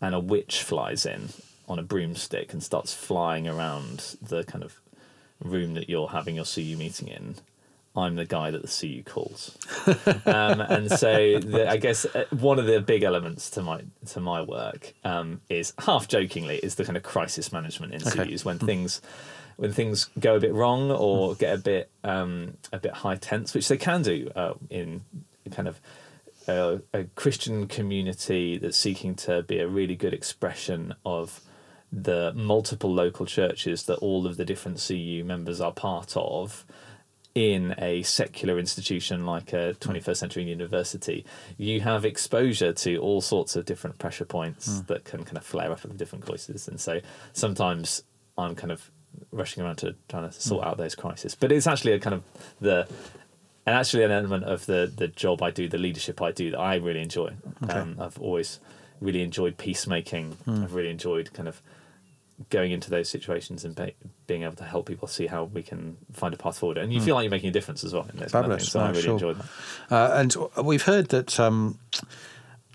and 0.00 0.14
a 0.14 0.20
witch 0.20 0.62
flies 0.62 1.04
in 1.04 1.30
on 1.70 1.78
a 1.78 1.82
broomstick 1.82 2.52
and 2.52 2.62
starts 2.62 2.92
flying 2.92 3.46
around 3.46 4.16
the 4.20 4.42
kind 4.44 4.64
of 4.64 4.80
room 5.42 5.74
that 5.74 5.88
you're 5.88 6.08
having 6.08 6.34
your 6.34 6.44
CU 6.44 6.76
meeting 6.76 7.08
in, 7.08 7.36
I'm 7.96 8.16
the 8.16 8.24
guy 8.24 8.50
that 8.50 8.62
the 8.62 8.68
CU 8.68 9.02
calls. 9.04 9.56
um, 10.26 10.60
and 10.60 10.90
so 10.90 11.38
the, 11.38 11.66
I 11.68 11.76
guess 11.76 12.04
uh, 12.06 12.24
one 12.30 12.58
of 12.58 12.66
the 12.66 12.80
big 12.80 13.04
elements 13.04 13.50
to 13.50 13.62
my 13.62 13.82
to 14.06 14.20
my 14.20 14.42
work 14.42 14.94
um, 15.04 15.40
is 15.48 15.72
half 15.78 16.08
jokingly 16.08 16.58
is 16.58 16.74
the 16.74 16.84
kind 16.84 16.96
of 16.96 17.02
crisis 17.02 17.52
management 17.52 17.94
in 17.94 18.06
Okay. 18.06 18.30
CUs 18.30 18.44
when 18.44 18.58
things 18.58 19.00
when 19.56 19.72
things 19.72 20.08
go 20.18 20.36
a 20.36 20.40
bit 20.40 20.52
wrong 20.52 20.90
or 20.90 21.34
get 21.34 21.54
a 21.54 21.58
bit 21.58 21.90
um, 22.04 22.56
a 22.72 22.78
bit 22.78 22.92
high 22.92 23.16
tense, 23.16 23.54
which 23.54 23.68
they 23.68 23.76
can 23.76 24.02
do 24.02 24.30
uh, 24.34 24.54
in 24.70 25.02
kind 25.50 25.68
of 25.68 25.80
a, 26.48 26.80
a 26.92 27.04
Christian 27.16 27.66
community 27.66 28.58
that's 28.58 28.76
seeking 28.76 29.14
to 29.16 29.42
be 29.42 29.58
a 29.58 29.68
really 29.68 29.96
good 29.96 30.14
expression 30.14 30.94
of 31.04 31.40
the 31.92 32.32
multiple 32.34 32.92
local 32.92 33.26
churches 33.26 33.84
that 33.84 33.96
all 33.96 34.26
of 34.26 34.36
the 34.36 34.44
different 34.44 34.84
CU 34.86 35.24
members 35.24 35.60
are 35.60 35.72
part 35.72 36.16
of 36.16 36.64
in 37.34 37.74
a 37.78 38.02
secular 38.02 38.58
institution 38.58 39.24
like 39.24 39.52
a 39.52 39.72
hmm. 39.74 39.90
21st 39.90 40.16
century 40.16 40.44
university, 40.44 41.24
you 41.56 41.80
have 41.80 42.04
exposure 42.04 42.72
to 42.72 42.96
all 42.98 43.20
sorts 43.20 43.56
of 43.56 43.64
different 43.64 43.98
pressure 43.98 44.24
points 44.24 44.78
hmm. 44.78 44.86
that 44.86 45.04
can 45.04 45.24
kind 45.24 45.36
of 45.36 45.44
flare 45.44 45.70
up 45.70 45.84
at 45.84 45.96
different 45.96 46.24
voices. 46.24 46.68
And 46.68 46.80
so 46.80 47.00
sometimes 47.32 48.02
I'm 48.36 48.54
kind 48.54 48.72
of 48.72 48.90
rushing 49.32 49.62
around 49.62 49.76
to 49.76 49.94
trying 50.08 50.28
to 50.28 50.32
sort 50.32 50.62
hmm. 50.62 50.70
out 50.70 50.78
those 50.78 50.94
crises. 50.94 51.34
But 51.34 51.52
it's 51.52 51.66
actually 51.66 51.92
a 51.92 52.00
kind 52.00 52.14
of 52.14 52.22
the 52.60 52.88
and 53.66 53.76
actually 53.76 54.02
an 54.04 54.10
element 54.10 54.44
of 54.44 54.66
the 54.66 54.92
the 54.94 55.08
job 55.08 55.42
I 55.42 55.50
do, 55.50 55.68
the 55.68 55.78
leadership 55.78 56.20
I 56.20 56.32
do 56.32 56.50
that 56.50 56.58
I 56.58 56.76
really 56.76 57.02
enjoy. 57.02 57.34
Um, 57.68 57.96
I've 58.00 58.18
always 58.18 58.58
really 59.00 59.22
enjoyed 59.22 59.56
peacemaking. 59.56 60.36
I've 60.46 60.74
really 60.74 60.90
enjoyed 60.90 61.32
kind 61.32 61.48
of 61.48 61.62
going 62.48 62.72
into 62.72 62.88
those 62.88 63.08
situations 63.08 63.64
and 63.64 63.76
be, 63.76 63.94
being 64.26 64.44
able 64.44 64.56
to 64.56 64.64
help 64.64 64.86
people 64.86 65.06
see 65.06 65.26
how 65.26 65.44
we 65.44 65.62
can 65.62 65.96
find 66.12 66.32
a 66.32 66.36
path 66.36 66.58
forward. 66.58 66.78
And 66.78 66.92
you 66.92 67.00
feel 67.00 67.14
like 67.14 67.24
you're 67.24 67.30
making 67.30 67.50
a 67.50 67.52
difference 67.52 67.84
as 67.84 67.92
well 67.92 68.06
in 68.12 68.18
those 68.18 68.30
Fabulous. 68.30 68.62
things. 68.62 68.72
So 68.72 68.80
I 68.80 68.84
Oh, 68.84 68.88
really 68.90 69.02
sure. 69.02 69.12
enjoyed 69.12 69.36
that. 69.88 69.94
Uh, 69.94 70.14
and 70.16 70.66
we've 70.66 70.84
heard 70.84 71.08
that 71.10 71.38
um, 71.38 71.78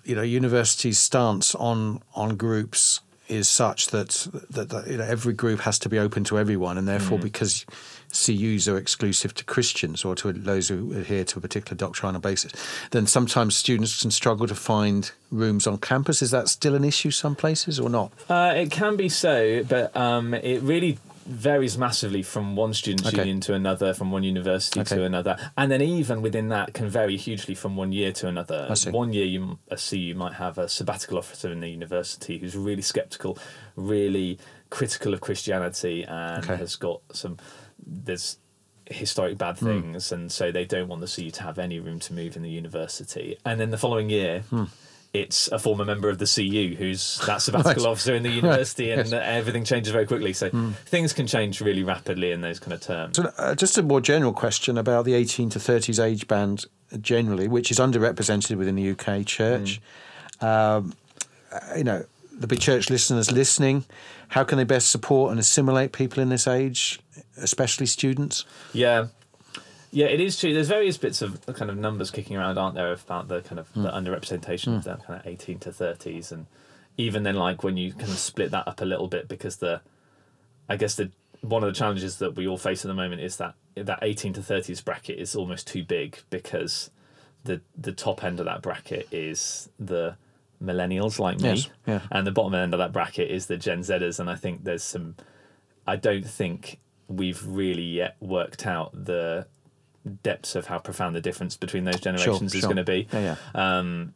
you 0.03 0.15
know 0.15 0.21
universities' 0.21 0.99
stance 0.99 1.55
on 1.55 2.01
on 2.13 2.35
groups 2.37 2.99
is 3.27 3.49
such 3.49 3.87
that, 3.87 4.27
that, 4.49 4.69
that 4.69 4.87
you 4.87 4.97
know 4.97 5.03
every 5.03 5.33
group 5.33 5.61
has 5.61 5.79
to 5.79 5.89
be 5.89 5.99
open 5.99 6.23
to 6.25 6.37
everyone, 6.37 6.77
and 6.77 6.87
therefore 6.87 7.19
because 7.19 7.65
CUs 8.11 8.67
are 8.67 8.77
exclusive 8.77 9.33
to 9.35 9.43
Christians 9.43 10.05
or 10.05 10.15
to 10.15 10.31
those 10.31 10.69
who 10.69 10.93
adhere 10.93 11.25
to 11.25 11.39
a 11.39 11.41
particular 11.41 11.75
doctrinal 11.75 12.21
basis, 12.21 12.53
then 12.91 13.07
sometimes 13.07 13.55
students 13.55 14.01
can 14.01 14.11
struggle 14.11 14.47
to 14.47 14.55
find 14.55 15.11
rooms 15.31 15.67
on 15.67 15.77
campus. 15.77 16.21
Is 16.21 16.31
that 16.31 16.47
still 16.47 16.75
an 16.75 16.83
issue 16.83 17.11
some 17.11 17.35
places 17.35 17.79
or 17.79 17.89
not? 17.89 18.11
Uh, 18.29 18.53
it 18.55 18.71
can 18.71 18.95
be 18.95 19.09
so, 19.09 19.63
but 19.63 19.95
um, 19.95 20.33
it 20.33 20.61
really 20.61 20.97
varies 21.25 21.77
massively 21.77 22.21
from 22.21 22.55
one 22.55 22.73
student 22.73 23.07
Okay. 23.07 23.17
union 23.17 23.39
to 23.41 23.53
another, 23.53 23.93
from 23.93 24.11
one 24.11 24.23
university 24.23 24.79
Okay. 24.81 24.95
to 24.95 25.03
another, 25.03 25.37
and 25.57 25.71
then 25.71 25.81
even 25.81 26.21
within 26.21 26.49
that 26.49 26.73
can 26.73 26.87
vary 26.89 27.17
hugely 27.17 27.55
from 27.55 27.75
one 27.75 27.91
year 27.91 28.11
to 28.13 28.27
another. 28.27 28.73
See. 28.75 28.91
One 28.91 29.11
year, 29.11 29.25
you 29.25 29.57
a 29.69 29.77
CU 29.77 30.13
might 30.15 30.33
have 30.33 30.57
a 30.57 30.69
sabbatical 30.69 31.17
officer 31.17 31.51
in 31.51 31.59
the 31.61 31.69
university 31.69 32.37
who's 32.37 32.55
really 32.55 32.81
skeptical, 32.83 33.37
really 33.75 34.37
critical 34.69 35.13
of 35.13 35.21
Christianity, 35.21 36.03
and 36.07 36.43
Okay. 36.43 36.57
has 36.57 36.75
got 36.75 37.01
some. 37.11 37.37
There's 37.85 38.37
historic 38.91 39.37
bad 39.37 39.57
Hmm. 39.57 39.65
things, 39.65 40.11
and 40.11 40.31
so 40.31 40.51
they 40.51 40.65
don't 40.65 40.87
want 40.87 41.01
the 41.01 41.07
CU 41.07 41.31
to 41.31 41.43
have 41.43 41.57
any 41.57 41.79
room 41.79 41.99
to 42.01 42.13
move 42.13 42.35
in 42.35 42.43
the 42.43 42.49
university. 42.51 43.35
And 43.43 43.59
then 43.59 43.71
the 43.71 43.77
following 43.79 44.11
year, 44.11 44.41
Hmm. 44.51 44.65
It's 45.21 45.47
a 45.51 45.59
former 45.59 45.85
member 45.85 46.09
of 46.09 46.17
the 46.17 46.25
CU 46.25 46.75
who's 46.75 47.19
that 47.25 47.41
sabbatical 47.41 47.83
Right. 47.85 47.91
officer 47.91 48.13
in 48.15 48.23
the 48.23 48.29
university, 48.29 48.91
and 48.91 49.09
yes. 49.09 49.09
Hmm. 49.09 49.15
everything 49.37 49.63
changes 49.63 49.91
very 49.93 50.05
quickly. 50.05 50.33
So 50.33 50.49
things 50.85 51.13
can 51.13 51.27
change 51.27 51.61
really 51.61 51.83
rapidly 51.83 52.31
in 52.31 52.41
those 52.41 52.59
kind 52.59 52.73
of 52.73 52.81
terms. 52.81 53.17
So, 53.17 53.31
uh, 53.37 53.55
just 53.55 53.77
a 53.77 53.83
more 53.83 54.01
general 54.01 54.33
question 54.33 54.77
about 54.77 55.05
the 55.05 55.13
18 55.13 55.49
to 55.51 55.59
30s 55.59 56.03
age 56.03 56.27
band 56.27 56.65
generally, 57.01 57.47
which 57.47 57.71
is 57.71 57.79
underrepresented 57.79 58.55
within 58.57 58.75
the 58.75 58.89
UK 58.91 59.25
church. 59.25 59.81
Um, 60.41 60.93
uh, 61.51 61.59
you 61.77 61.83
know, 61.83 62.03
the 62.37 62.47
big 62.47 62.59
church 62.59 62.89
listeners 62.89 63.31
listening, 63.31 63.85
how 64.29 64.43
can 64.43 64.57
they 64.57 64.63
best 64.65 64.89
support 64.91 65.31
and 65.31 65.39
assimilate 65.39 65.91
people 65.93 66.21
in 66.21 66.29
this 66.29 66.47
age, 66.47 66.99
especially 67.37 67.85
students? 67.85 68.43
Yeah. 68.73 69.07
Yeah, 69.95 70.07
it 70.07 70.19
is 70.19 70.37
true. 70.37 70.53
There's 70.53 70.67
various 70.67 70.97
bits 70.97 71.21
of 71.21 71.45
kind 71.45 71.71
of 71.71 71.77
numbers 71.77 72.11
kicking 72.11 72.35
around, 72.35 72.57
aren't 72.57 72.75
there, 72.75 72.91
about 72.91 73.29
the 73.29 73.39
kind 73.39 73.59
of 73.59 73.71
the 73.71 73.89
hmm. 73.89 73.95
underrepresentation 73.95 74.75
of 74.75 74.83
hmm. 74.83 74.89
the 74.89 74.97
kind 74.97 75.21
of 75.21 75.25
18 75.25 75.59
to 75.59 75.69
30s, 75.69 76.33
and 76.33 76.47
even 76.97 77.23
then, 77.23 77.35
like 77.35 77.63
when 77.63 77.77
you 77.77 77.93
kind 77.93 78.11
of 78.11 78.17
split 78.17 78.51
that 78.51 78.67
up 78.67 78.81
a 78.81 78.85
little 78.85 79.07
bit, 79.07 79.29
because 79.29 79.55
the, 79.57 79.79
I 80.67 80.75
guess 80.75 80.95
the 80.95 81.11
one 81.39 81.63
of 81.63 81.73
the 81.73 81.79
challenges 81.79 82.17
that 82.17 82.35
we 82.35 82.45
all 82.45 82.57
face 82.57 82.83
at 82.83 82.89
the 82.89 82.93
moment 82.93 83.21
is 83.21 83.37
that 83.37 83.53
that 83.75 83.99
18 84.01 84.33
to 84.33 84.41
30s 84.41 84.83
bracket 84.83 85.17
is 85.17 85.33
almost 85.33 85.65
too 85.67 85.85
big 85.85 86.17
because 86.29 86.89
the 87.45 87.61
the 87.77 87.93
top 87.93 88.21
end 88.21 88.41
of 88.41 88.45
that 88.47 88.61
bracket 88.61 89.07
is 89.13 89.69
the 89.79 90.17
millennials 90.61 91.19
like 91.19 91.39
me, 91.39 91.49
Yes, 91.51 91.69
yeah. 91.87 92.01
and 92.11 92.27
the 92.27 92.31
bottom 92.31 92.53
end 92.53 92.73
of 92.73 92.79
that 92.79 92.91
bracket 92.91 93.31
is 93.31 93.45
the 93.45 93.55
Gen 93.55 93.79
Zers, 93.79 94.19
and 94.19 94.29
I 94.29 94.35
think 94.35 94.65
there's 94.65 94.83
some. 94.83 95.15
I 95.87 95.95
don't 95.95 96.27
think 96.27 96.79
we've 97.07 97.45
really 97.47 97.83
yet 97.83 98.17
worked 98.19 98.65
out 98.67 98.91
the 99.05 99.47
depths 100.23 100.55
of 100.55 100.67
how 100.67 100.79
profound 100.79 101.15
the 101.15 101.21
difference 101.21 101.57
between 101.57 101.83
those 101.83 101.99
generations 101.99 102.53
is 102.53 102.61
sure. 102.61 102.67
going 102.67 102.77
to 102.77 102.83
be. 102.83 103.07
Yeah, 103.11 103.35
yeah. 103.55 103.77
Um, 103.77 104.13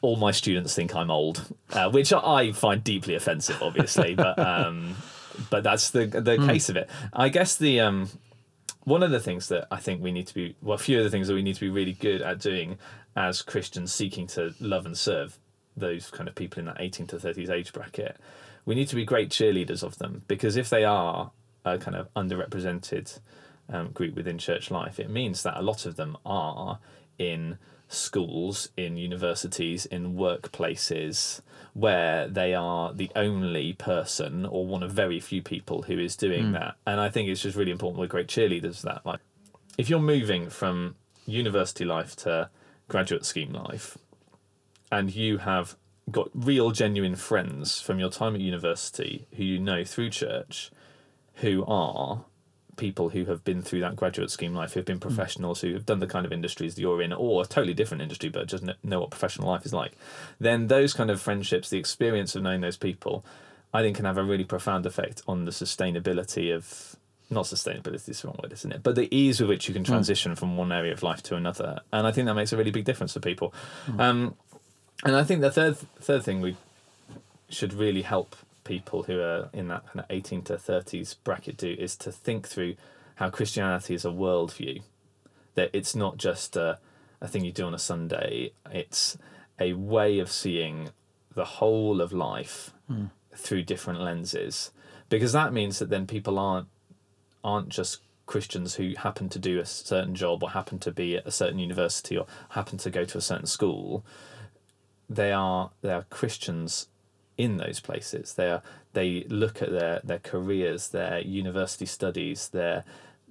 all 0.00 0.16
my 0.16 0.32
students 0.32 0.74
think 0.74 0.94
I'm 0.94 1.10
old, 1.10 1.44
uh, 1.72 1.90
which 1.90 2.12
I 2.12 2.52
find 2.52 2.82
deeply 2.82 3.14
offensive, 3.14 3.62
obviously, 3.62 4.14
but 4.16 4.38
um, 4.38 4.96
but 5.50 5.62
that's 5.62 5.90
the 5.90 6.06
the 6.06 6.36
case 6.46 6.68
of 6.68 6.76
it. 6.76 6.90
I 7.12 7.28
guess 7.28 7.56
the 7.56 7.80
um, 7.80 8.10
one 8.84 9.02
of 9.02 9.10
the 9.10 9.20
things 9.20 9.48
that 9.48 9.68
I 9.70 9.76
think 9.78 10.02
we 10.02 10.12
need 10.12 10.26
to 10.26 10.34
be 10.34 10.56
well, 10.60 10.74
a 10.74 10.78
few 10.78 10.98
of 10.98 11.04
the 11.04 11.10
things 11.10 11.28
that 11.28 11.34
we 11.34 11.42
need 11.42 11.54
to 11.54 11.60
be 11.60 11.70
really 11.70 11.92
good 11.92 12.20
at 12.20 12.40
doing 12.40 12.78
as 13.16 13.42
Christians 13.42 13.92
seeking 13.92 14.26
to 14.26 14.54
love 14.60 14.86
and 14.86 14.96
serve 14.96 15.38
those 15.76 16.10
kind 16.10 16.28
of 16.28 16.34
people 16.34 16.58
in 16.60 16.66
that 16.66 16.76
18 16.80 17.06
to 17.08 17.16
30s 17.16 17.50
age 17.50 17.72
bracket, 17.72 18.16
we 18.64 18.74
need 18.74 18.88
to 18.88 18.96
be 18.96 19.04
great 19.04 19.30
cheerleaders 19.30 19.82
of 19.82 19.98
them 19.98 20.22
because 20.28 20.56
if 20.56 20.68
they 20.68 20.84
are 20.84 21.30
a 21.64 21.78
kind 21.78 21.96
of 21.96 22.12
underrepresented 22.14 23.20
um, 23.72 23.88
group 23.90 24.14
within 24.14 24.38
church 24.38 24.70
life, 24.70 25.00
it 25.00 25.10
means 25.10 25.42
that 25.42 25.56
a 25.56 25.62
lot 25.62 25.86
of 25.86 25.96
them 25.96 26.16
are 26.24 26.78
in 27.18 27.58
schools, 27.88 28.68
in 28.76 28.96
universities, 28.96 29.86
in 29.86 30.14
workplaces 30.14 31.40
where 31.74 32.28
they 32.28 32.54
are 32.54 32.92
the 32.92 33.10
only 33.16 33.72
person 33.74 34.44
or 34.44 34.66
one 34.66 34.82
of 34.82 34.92
very 34.92 35.20
few 35.20 35.42
people 35.42 35.82
who 35.82 35.98
is 35.98 36.16
doing 36.16 36.52
that. 36.52 36.74
And 36.86 37.00
I 37.00 37.08
think 37.08 37.28
it's 37.28 37.42
just 37.42 37.56
really 37.56 37.70
important. 37.70 37.98
We're 37.98 38.06
great 38.06 38.28
cheerleaders 38.28 38.82
that. 38.82 39.04
Like, 39.06 39.20
if 39.78 39.88
you're 39.88 40.00
moving 40.00 40.50
from 40.50 40.96
university 41.26 41.84
life 41.84 42.14
to 42.16 42.50
graduate 42.88 43.24
scheme 43.24 43.52
life, 43.52 43.96
and 44.90 45.14
you 45.14 45.38
have 45.38 45.76
got 46.10 46.28
real, 46.34 46.70
genuine 46.72 47.16
friends 47.16 47.80
from 47.80 47.98
your 47.98 48.10
time 48.10 48.34
at 48.34 48.40
university 48.40 49.26
who 49.36 49.44
you 49.44 49.58
know 49.58 49.84
through 49.84 50.10
church, 50.10 50.70
who 51.36 51.64
are 51.66 52.24
people 52.76 53.10
who 53.10 53.24
have 53.26 53.44
been 53.44 53.62
through 53.62 53.80
that 53.80 53.96
graduate 53.96 54.30
scheme 54.30 54.54
life, 54.54 54.74
who've 54.74 54.84
been 54.84 54.96
hmm. 54.96 55.08
professionals, 55.08 55.60
who 55.60 55.72
have 55.74 55.86
done 55.86 56.00
the 56.00 56.06
kind 56.06 56.24
of 56.24 56.32
industries 56.32 56.74
that 56.74 56.80
you're 56.80 57.02
in, 57.02 57.12
or 57.12 57.42
a 57.42 57.46
totally 57.46 57.74
different 57.74 58.02
industry, 58.02 58.28
but 58.28 58.46
just 58.46 58.64
know 58.82 59.00
what 59.00 59.10
professional 59.10 59.48
life 59.48 59.66
is 59.66 59.72
like, 59.72 59.92
then 60.40 60.68
those 60.68 60.94
kind 60.94 61.10
of 61.10 61.20
friendships, 61.20 61.68
the 61.68 61.78
experience 61.78 62.34
of 62.34 62.42
knowing 62.42 62.60
those 62.60 62.76
people, 62.76 63.24
I 63.74 63.82
think 63.82 63.96
can 63.96 64.04
have 64.04 64.18
a 64.18 64.22
really 64.22 64.44
profound 64.44 64.86
effect 64.86 65.22
on 65.26 65.44
the 65.44 65.50
sustainability 65.50 66.54
of 66.54 66.96
not 67.30 67.46
sustainability 67.46 68.10
is 68.10 68.20
the 68.20 68.28
wrong 68.28 68.38
word, 68.42 68.52
isn't 68.52 68.72
it? 68.72 68.82
But 68.82 68.94
the 68.94 69.08
ease 69.14 69.40
with 69.40 69.48
which 69.48 69.66
you 69.66 69.74
can 69.74 69.84
hmm. 69.84 69.92
transition 69.92 70.36
from 70.36 70.56
one 70.56 70.72
area 70.72 70.92
of 70.92 71.02
life 71.02 71.22
to 71.24 71.36
another, 71.36 71.80
and 71.92 72.06
I 72.06 72.12
think 72.12 72.26
that 72.26 72.34
makes 72.34 72.52
a 72.52 72.56
really 72.56 72.70
big 72.70 72.84
difference 72.84 73.14
for 73.14 73.20
people. 73.20 73.54
Hmm. 73.86 74.00
Um, 74.00 74.34
and 75.04 75.16
I 75.16 75.24
think 75.24 75.40
the 75.40 75.50
third 75.50 75.76
third 76.00 76.22
thing 76.22 76.40
we 76.40 76.56
should 77.48 77.74
really 77.74 78.02
help 78.02 78.36
people 78.64 79.04
who 79.04 79.20
are 79.20 79.48
in 79.52 79.68
that 79.68 79.86
kind 79.86 80.00
of 80.00 80.06
18 80.10 80.42
to 80.42 80.54
30s 80.54 81.16
bracket 81.24 81.56
do 81.56 81.74
is 81.78 81.96
to 81.96 82.12
think 82.12 82.48
through 82.48 82.76
how 83.16 83.30
Christianity 83.30 83.94
is 83.94 84.04
a 84.04 84.10
worldview. 84.10 84.82
That 85.54 85.70
it's 85.72 85.94
not 85.94 86.16
just 86.16 86.56
a, 86.56 86.78
a 87.20 87.28
thing 87.28 87.44
you 87.44 87.52
do 87.52 87.66
on 87.66 87.74
a 87.74 87.78
Sunday, 87.78 88.52
it's 88.70 89.18
a 89.58 89.74
way 89.74 90.18
of 90.18 90.30
seeing 90.30 90.90
the 91.34 91.44
whole 91.44 92.00
of 92.00 92.12
life 92.12 92.72
hmm. 92.88 93.06
through 93.34 93.64
different 93.64 94.00
lenses. 94.00 94.70
Because 95.08 95.32
that 95.32 95.52
means 95.52 95.78
that 95.78 95.90
then 95.90 96.06
people 96.06 96.38
aren't 96.38 96.68
aren't 97.44 97.68
just 97.68 98.00
Christians 98.26 98.76
who 98.76 98.94
happen 98.96 99.28
to 99.28 99.38
do 99.38 99.58
a 99.58 99.66
certain 99.66 100.14
job 100.14 100.42
or 100.42 100.50
happen 100.50 100.78
to 100.78 100.92
be 100.92 101.16
at 101.16 101.26
a 101.26 101.30
certain 101.30 101.58
university 101.58 102.16
or 102.16 102.26
happen 102.50 102.78
to 102.78 102.90
go 102.90 103.04
to 103.04 103.18
a 103.18 103.20
certain 103.20 103.46
school. 103.46 104.04
They 105.10 105.32
are 105.32 105.70
they 105.82 105.92
are 105.92 106.06
Christians 106.08 106.88
in 107.38 107.56
those 107.56 107.80
places. 107.80 108.34
They 108.34 108.50
are 108.50 108.62
they 108.92 109.24
look 109.28 109.62
at 109.62 109.72
their 109.72 110.00
their 110.04 110.18
careers, 110.18 110.88
their 110.88 111.20
university 111.20 111.86
studies, 111.86 112.48
their 112.48 112.84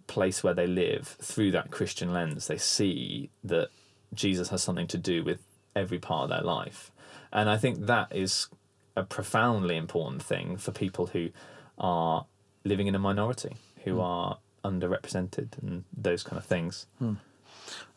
place 0.07 0.43
where 0.43 0.53
they 0.53 0.67
live 0.67 1.15
through 1.21 1.51
that 1.51 1.71
Christian 1.71 2.11
lens. 2.11 2.47
They 2.47 2.57
see 2.57 3.29
that 3.43 3.69
Jesus 4.13 4.49
has 4.49 4.61
something 4.61 4.87
to 4.87 4.97
do 4.97 5.23
with 5.23 5.39
every 5.75 5.99
part 5.99 6.23
of 6.23 6.29
their 6.29 6.41
life. 6.41 6.91
And 7.31 7.49
I 7.49 7.57
think 7.57 7.85
that 7.85 8.07
is 8.11 8.47
a 8.95 9.03
profoundly 9.03 9.77
important 9.77 10.21
thing 10.21 10.57
for 10.57 10.71
people 10.71 11.07
who 11.07 11.29
are 11.77 12.25
living 12.65 12.87
in 12.87 12.95
a 12.95 12.99
minority, 12.99 13.55
who 13.85 14.01
are 14.01 14.37
underrepresented 14.65 15.57
and 15.61 15.85
those 15.95 16.23
kind 16.23 16.37
of 16.37 16.45
things. 16.45 16.87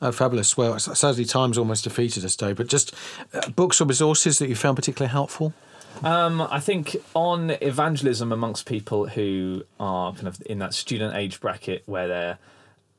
Oh, 0.01 0.13
fabulous. 0.13 0.57
Well, 0.57 0.79
sadly, 0.79 1.25
time's 1.25 1.59
almost 1.59 1.85
defeated 1.85 2.25
us, 2.25 2.37
Dave, 2.37 2.57
but 2.57 2.69
just 2.69 2.95
uh, 3.33 3.49
books 3.51 3.81
or 3.81 3.87
resources 3.87 4.39
that 4.39 4.49
you 4.49 4.55
found 4.55 4.77
particularly 4.77 5.11
helpful? 5.11 5.53
Um, 6.03 6.41
I 6.41 6.61
think 6.61 6.97
on 7.15 7.51
evangelism 7.51 8.33
amongst 8.33 8.67
people 8.67 9.07
who 9.09 9.65
are 9.79 10.13
kind 10.13 10.29
of 10.29 10.43
in 10.47 10.59
that 10.59 10.75
student 10.75 11.15
age 11.15 11.41
bracket 11.41 11.83
where 11.87 12.09
they 12.09 12.35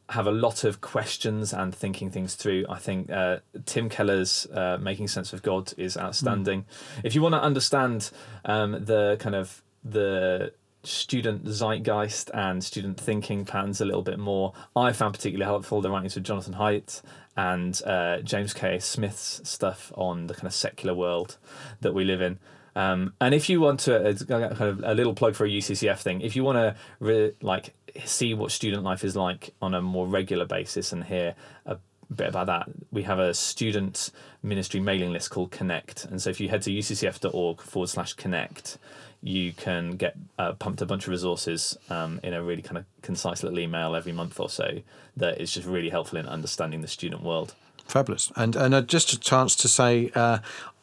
have 0.10 0.28
a 0.28 0.32
lot 0.32 0.64
of 0.64 0.82
questions 0.82 1.52
and 1.52 1.74
thinking 1.74 2.12
things 2.12 2.36
through. 2.36 2.66
I 2.70 2.78
think 2.78 3.10
uh, 3.10 3.38
Tim 3.66 3.90
Keller's 3.90 4.48
uh, 4.54 4.78
"Making 4.80 5.08
Sense 5.08 5.34
of 5.34 5.42
God" 5.42 5.74
is 5.78 5.98
outstanding. 5.98 6.66
If 7.04 7.16
you 7.16 7.22
want 7.22 7.34
to 7.34 7.42
understand 7.42 8.12
um, 8.46 8.84
the 8.86 9.18
kind 9.20 9.36
of 9.36 9.64
the 9.84 10.54
student 10.84 11.46
zeitgeist 11.46 12.30
and 12.34 12.64
student 12.64 13.00
thinking 13.00 13.46
patterns 13.46 13.82
a 13.82 13.86
little 13.86 14.04
bit 14.04 14.20
more, 14.20 14.54
I 14.76 14.92
found 14.94 15.16
particularly 15.16 15.50
helpful 15.50 15.82
the 15.82 15.90
writings 15.90 16.16
of 16.16 16.24
Jonathan 16.24 16.54
Haidt 16.54 17.02
and 17.36 17.82
uh, 17.86 18.20
James 18.20 18.54
K. 18.54 18.80
Smith's 18.80 19.42
stuff 19.44 19.92
on 19.96 20.28
the 20.28 20.34
kind 20.34 20.46
of 20.46 20.54
secular 20.54 20.94
world 20.94 21.38
that 21.82 21.94
we 21.94 22.04
live 22.04 22.22
in. 22.22 22.40
Um, 22.76 23.14
and 23.22 23.34
if 23.34 23.50
you 23.50 23.62
want 23.62 23.80
to, 23.82 23.96
it's 24.08 24.24
kind 24.24 24.44
of 24.44 24.84
a 24.84 24.94
little 24.94 25.14
plug 25.14 25.36
for 25.36 25.46
a 25.46 25.50
UCCF 25.50 26.00
thing. 26.00 26.22
If 26.22 26.36
you 26.36 26.44
want 26.44 26.58
to 26.58 26.76
re- 27.00 27.34
like 27.42 27.74
see 28.04 28.34
what 28.34 28.52
student 28.52 28.84
life 28.84 29.04
is 29.04 29.16
like 29.16 29.54
on 29.62 29.74
a 29.74 29.82
more 29.82 30.08
regular 30.08 30.46
basis 30.46 30.92
and 30.92 31.06
hear 31.06 31.36
a 31.66 31.78
bit 32.14 32.28
about 32.28 32.48
that, 32.48 32.70
we 32.92 33.04
have 33.04 33.20
a 33.20 33.34
student 33.34 34.12
ministry 34.44 34.80
mailing 34.80 35.12
list 35.12 35.30
called 35.30 35.52
Connect. 35.52 36.06
And 36.06 36.22
so 36.22 36.30
if 36.30 36.40
you 36.40 36.50
head 36.50 36.62
to 36.64 36.72
uccf.org 36.72 37.62
forward 37.62 37.88
slash 37.88 38.14
connect, 38.14 38.78
you 39.22 39.54
can 39.54 39.92
get 39.92 40.16
uh, 40.38 40.54
pumped 40.54 40.82
a 40.82 40.86
bunch 40.86 41.04
of 41.04 41.10
resources 41.10 41.78
um, 41.90 42.20
in 42.24 42.34
a 42.34 42.44
really 42.44 42.62
kind 42.62 42.78
of 42.78 42.86
concise 43.02 43.42
little 43.42 43.60
email 43.60 43.96
every 43.96 44.12
month 44.12 44.40
or 44.40 44.50
so 44.50 44.82
that 45.18 45.40
is 45.40 45.52
just 45.52 45.66
really 45.66 45.90
helpful 45.90 46.20
in 46.20 46.28
understanding 46.28 46.82
the 46.82 46.88
student 46.88 47.24
world. 47.24 47.56
Fabulous. 47.88 48.32
And 48.36 48.56
and 48.56 48.74
uh, 48.74 48.82
just 48.82 49.14
a 49.14 49.20
chance 49.20 49.56
to 49.58 49.68
say 49.68 50.12
uh, 50.16 50.40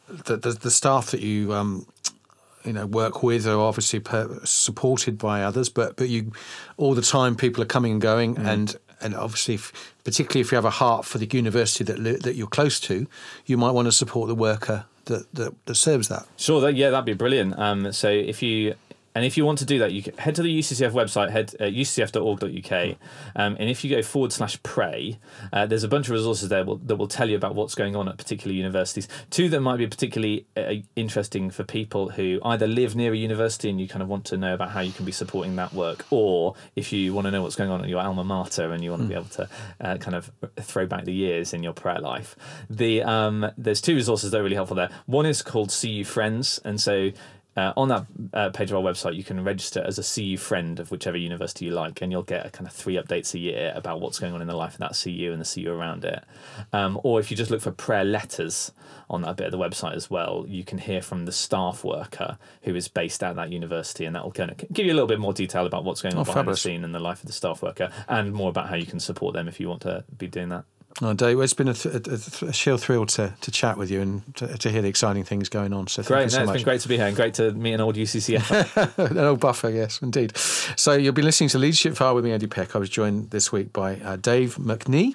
that 0.09 0.43
the, 0.43 0.53
the 0.53 0.71
staff 0.71 1.11
that 1.11 1.21
you 1.21 1.53
um, 1.53 1.87
you 2.65 2.73
know 2.73 2.87
work 2.87 3.23
with 3.23 3.47
are 3.47 3.59
obviously 3.59 4.01
per, 4.01 4.41
supported 4.45 5.19
by 5.19 5.43
others, 5.43 5.69
but 5.69 5.97
but 5.97 6.09
you 6.09 6.33
all 6.77 6.95
the 6.95 7.03
time 7.03 7.37
people 7.37 7.63
are 7.63 7.67
coming 7.67 7.93
and 7.93 8.01
going, 8.01 8.39
and 8.39 8.77
and 9.01 9.15
obviously 9.15 9.55
if, 9.55 9.95
particularly 10.05 10.41
if 10.41 10.53
you 10.53 10.57
have 10.57 10.65
a 10.65 10.71
heart 10.71 11.05
for 11.05 11.19
the 11.19 11.27
university 11.27 11.85
that 11.85 12.23
that 12.23 12.35
you're 12.35 12.47
close 12.47 12.81
to, 12.81 13.07
you 13.47 13.57
might 13.57 13.73
want 13.73 13.87
to 13.87 13.93
support 13.93 14.29
the 14.29 14.35
worker 14.35 14.85
that 15.07 15.33
that, 15.35 15.67
that 15.67 15.75
serves 15.75 16.09
that. 16.09 16.27
Sure, 16.37 16.61
that, 16.61 16.75
yeah, 16.75 16.91
that'd 16.91 17.05
be 17.05 17.15
brilliant. 17.15 17.59
Um, 17.59 17.93
so 17.93 18.09
if 18.09 18.43
you 18.43 18.75
and 19.15 19.25
if 19.25 19.37
you 19.37 19.45
want 19.45 19.59
to 19.59 19.65
do 19.65 19.79
that, 19.79 19.93
you 19.93 20.03
can 20.03 20.17
head 20.17 20.35
to 20.37 20.43
the 20.43 20.59
UCCF 20.59 20.93
website, 20.93 21.31
head 21.31 21.55
uh, 21.61 21.65
uccf.org.uk, 21.65 22.97
um, 23.37 23.57
and 23.59 23.69
if 23.69 23.85
you 23.85 23.91
go 23.91 24.03
forward 24.03 24.33
slash 24.33 24.63
pray, 24.63 25.19
uh, 25.53 25.67
there's 25.67 25.85
a 25.85 25.89
bunch 25.89 26.07
of 26.07 26.13
resources 26.13 26.49
there 26.49 26.65
will, 26.65 26.77
that 26.79 26.97
will 26.97 27.09
tell 27.09 27.29
you 27.29 27.37
about 27.37 27.55
what's 27.55 27.75
going 27.75 27.95
on 27.95 28.09
at 28.09 28.17
particular 28.17 28.55
universities. 28.55 29.09
Two 29.31 29.49
that 29.49 29.61
might 29.61 29.77
be 29.77 29.87
particularly 29.87 30.47
uh, 30.57 30.75
interesting 30.97 31.51
for 31.51 31.65
people 31.65 32.11
who 32.11 32.41
either 32.45 32.67
live 32.67 32.97
near 32.97 33.13
a 33.13 33.17
university 33.17 33.69
and 33.69 33.81
you 33.81 33.89
kind 33.89 34.03
of 34.03 34.09
want 34.09 34.25
to 34.27 34.37
know 34.37 34.55
about 34.55 34.71
how 34.71 34.81
you 34.81 34.93
can 34.93 35.05
be 35.05 35.13
supporting 35.13 35.57
that 35.57 35.73
work, 35.73 36.05
or 36.11 36.55
if 36.77 36.93
you 36.93 37.13
want 37.13 37.27
to 37.27 37.31
know 37.31 37.43
what's 37.43 37.57
going 37.57 37.71
on 37.71 37.83
at 37.83 37.89
your 37.89 38.01
alma 38.01 38.25
mater 38.25 38.73
and 38.73 38.83
you 38.83 38.91
want 38.91 39.03
to 39.03 39.09
be 39.09 39.15
able 39.15 39.25
to 39.25 39.49
uh, 39.81 39.97
kind 39.99 40.15
of 40.15 40.31
throw 40.61 40.87
back 40.87 41.05
the 41.05 41.13
years 41.13 41.53
in 41.53 41.63
your 41.63 41.73
prayer 41.73 42.01
life. 42.01 42.37
The 42.71 43.03
um, 43.03 43.51
there's 43.57 43.81
two 43.81 43.95
resources 43.95 44.31
that 44.31 44.41
are 44.41 44.43
really 44.43 44.57
helpful 44.57 44.77
there. 44.77 44.91
One 45.07 45.27
is 45.27 45.43
called 45.43 45.75
CU 45.79 46.05
Friends, 46.05 46.61
and 46.65 46.81
so 46.81 47.11
uh, 47.57 47.73
on 47.77 47.89
that 47.89 48.07
uh, 48.33 48.49
page 48.51 48.71
of 48.71 48.77
our 48.77 48.83
website, 48.83 49.15
you 49.15 49.25
can 49.25 49.43
register 49.45 49.83
as 49.87 49.99
a 49.99 50.03
CU 50.03 50.37
friend 50.39 50.81
of 50.81 50.91
whichever 50.91 51.17
university 51.17 51.67
you 51.67 51.73
like, 51.73 52.01
and 52.01 52.11
you'll 52.11 52.23
get 52.23 52.47
a 52.47 52.51
kind 52.51 52.67
of 52.67 52.73
three 52.73 52.95
updates 52.95 53.35
a 53.35 53.39
year 53.39 53.73
about 53.75 54.01
what's 54.01 54.19
going 54.19 54.33
on 54.33 54.41
in 54.41 54.49
the 54.49 54.57
life 54.57 54.73
of 54.75 54.79
that 54.79 54.99
CU 55.03 55.31
and 55.33 55.41
the 55.41 55.45
CU 55.63 55.71
around 55.71 56.05
it. 56.05 56.25
Um, 56.73 56.99
or 57.03 57.21
if 57.21 57.31
you 57.31 57.37
just 57.37 57.51
look 57.51 57.61
for 57.61 57.71
prayer 57.73 58.05
letters 58.05 58.73
on 59.11 59.21
that 59.23 59.37
bit 59.37 59.47
of 59.47 59.53
the 59.53 59.59
website 59.59 59.95
as 59.95 60.09
well, 60.09 60.45
you 60.49 60.65
can 60.65 60.79
hear 60.79 61.03
from 61.03 61.27
the 61.27 61.33
staff 61.33 61.85
worker 61.85 62.39
who 62.63 62.75
is 62.75 62.89
based 62.89 63.23
at 63.23 63.37
that 63.37 63.51
university, 63.53 64.05
and 64.07 64.17
that 64.17 64.25
will 64.25 64.33
kind 64.33 64.51
of 64.51 64.57
give 64.73 64.87
you 64.87 64.93
a 64.93 64.95
little 64.95 65.07
bit 65.09 65.21
more 65.21 65.35
detail 65.35 65.67
about 65.67 65.85
what's 65.85 66.01
going 66.01 66.15
on 66.15 66.21
Oh, 66.21 66.25
behind 66.25 66.41
fabulous. 66.47 66.63
the 66.63 66.69
scene 66.71 66.85
in 66.85 66.93
the 66.93 67.01
life 67.01 67.21
of 67.21 67.27
the 67.27 67.33
staff 67.35 67.63
worker, 67.63 67.91
and 68.09 68.33
more 68.33 68.49
about 68.49 68.69
how 68.71 68.77
you 68.77 68.87
can 68.87 69.01
support 69.01 69.35
them 69.35 69.49
if 69.49 69.61
you 69.61 69.69
want 69.69 69.83
to 69.83 70.05
be 70.17 70.27
doing 70.27 70.49
that. 70.49 70.65
Oh, 71.05 71.15
Dave, 71.15 71.41
it's 71.41 71.53
been 71.53 71.67
a, 71.67 71.75
th- 71.75 71.97
a, 71.97 72.01
th- 72.01 72.43
a 72.43 72.53
sheer 72.53 72.79
thrill 72.79 73.07
to, 73.07 73.35
to 73.41 73.51
chat 73.51 73.77
with 73.77 73.91
you 73.91 74.01
and 74.01 74.37
to, 74.37 74.57
to 74.57 74.71
hear 74.71 74.83
the 74.83 74.89
exciting 74.89 75.25
things 75.25 75.49
going 75.49 75.73
on. 75.73 75.89
So 75.89 76.03
thank 76.03 76.09
Great, 76.09 76.23
you 76.25 76.31
so 76.31 76.37
no, 76.37 76.43
it's 76.43 76.47
much. 76.47 76.57
been 76.59 76.65
great 76.65 76.81
to 76.83 76.89
be 76.89 76.97
here 76.97 77.07
and 77.07 77.17
great 77.17 77.35
to 77.35 77.51
meet 77.53 77.73
an 77.73 77.81
old 77.81 77.97
UCCF. 77.97 79.11
An 79.11 79.19
old 79.19 79.41
buffer, 79.41 79.69
yes, 79.69 80.01
indeed. 80.01 80.37
So 80.37 80.93
you'll 80.93 81.13
be 81.13 81.23
listening 81.23 81.49
to 81.51 81.59
Leadership 81.59 81.97
File 81.97 82.15
with 82.15 82.25
me, 82.25 82.31
Andy 82.31 82.47
Peck. 82.47 82.77
I 82.77 82.79
was 82.79 82.89
joined 82.89 83.31
this 83.31 83.51
week 83.51 83.73
by 83.73 83.97
uh, 83.97 84.15
Dave 84.15 84.55
McNee. 84.57 85.15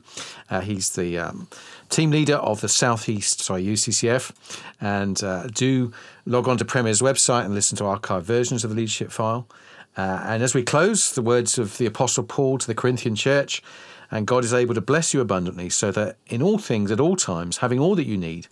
Uh, 0.50 0.60
he's 0.60 0.90
the 0.90 1.20
um, 1.20 1.48
team 1.88 2.12
leader 2.12 2.36
of 2.36 2.60
the 2.60 2.68
Southeast, 2.70 3.40
sorry, 3.40 3.64
UCCF. 3.64 4.34
And 4.82 5.24
uh, 5.24 5.48
do 5.48 5.94
log 6.26 6.50
on 6.50 6.58
to 6.58 6.66
Premier's 6.66 7.02
website 7.02 7.46
and 7.46 7.56
listen 7.56 7.78
to 7.78 7.86
archived 7.86 8.24
versions 8.24 8.66
of 8.66 8.72
the 8.72 8.76
Leadership 8.76 9.10
File. 9.10 9.48
Uh, 9.96 10.22
and 10.26 10.44
as 10.44 10.54
we 10.54 10.64
close, 10.64 11.14
the 11.14 11.22
words 11.22 11.58
of 11.58 11.78
the 11.78 11.86
Apostle 11.86 12.26
Paul 12.26 12.58
to 12.58 12.68
the 12.68 12.76
Corinthian 12.76 13.16
church, 13.16 13.64
and 14.12 14.28
God 14.28 14.44
is 14.44 14.54
able 14.54 14.76
to 14.76 14.82
bless 14.82 15.14
you 15.14 15.22
abundantly, 15.22 15.70
so 15.70 15.92
that 15.92 16.18
in 16.28 16.42
all 16.42 16.58
things, 16.58 16.92
at 16.92 17.00
all 17.00 17.16
times, 17.16 17.58
having 17.58 17.80
all 17.80 17.96
that 17.96 18.06
you 18.06 18.18
need, 18.18 18.48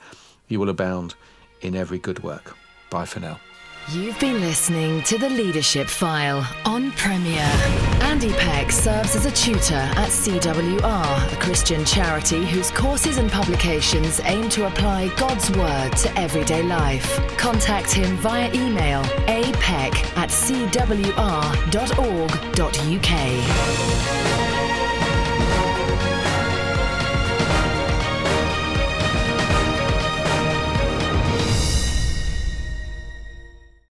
you 0.47 0.59
will 0.59 0.69
abound 0.69 1.15
in 1.61 1.75
every 1.75 1.99
good 1.99 2.23
work. 2.23 2.55
Bye 2.89 3.05
for 3.05 3.19
now. 3.19 3.39
You've 3.91 4.19
been 4.19 4.41
listening 4.41 5.03
to 5.03 5.19
the 5.19 5.29
Leadership 5.29 5.87
File 5.87 6.43
on 6.65 6.91
Premier. 6.93 7.47
Andy 8.01 8.33
Peck 8.33 8.71
serves 8.71 9.15
as 9.15 9.27
a 9.27 9.31
tutor 9.31 9.75
at 9.75 10.09
CWR, 10.09 11.33
a 11.33 11.35
Christian 11.35 11.85
charity 11.85 12.45
whose 12.45 12.71
courses 12.71 13.19
and 13.19 13.31
publications 13.31 14.19
aim 14.23 14.49
to 14.49 14.65
apply 14.65 15.09
God's 15.17 15.51
Word 15.51 15.95
to 15.97 16.19
everyday 16.19 16.63
life. 16.63 17.19
Contact 17.37 17.93
him 17.93 18.17
via 18.17 18.51
email 18.55 19.03
apeck 19.27 19.93
at 20.17 20.29
cwr.org.uk. 20.29 21.25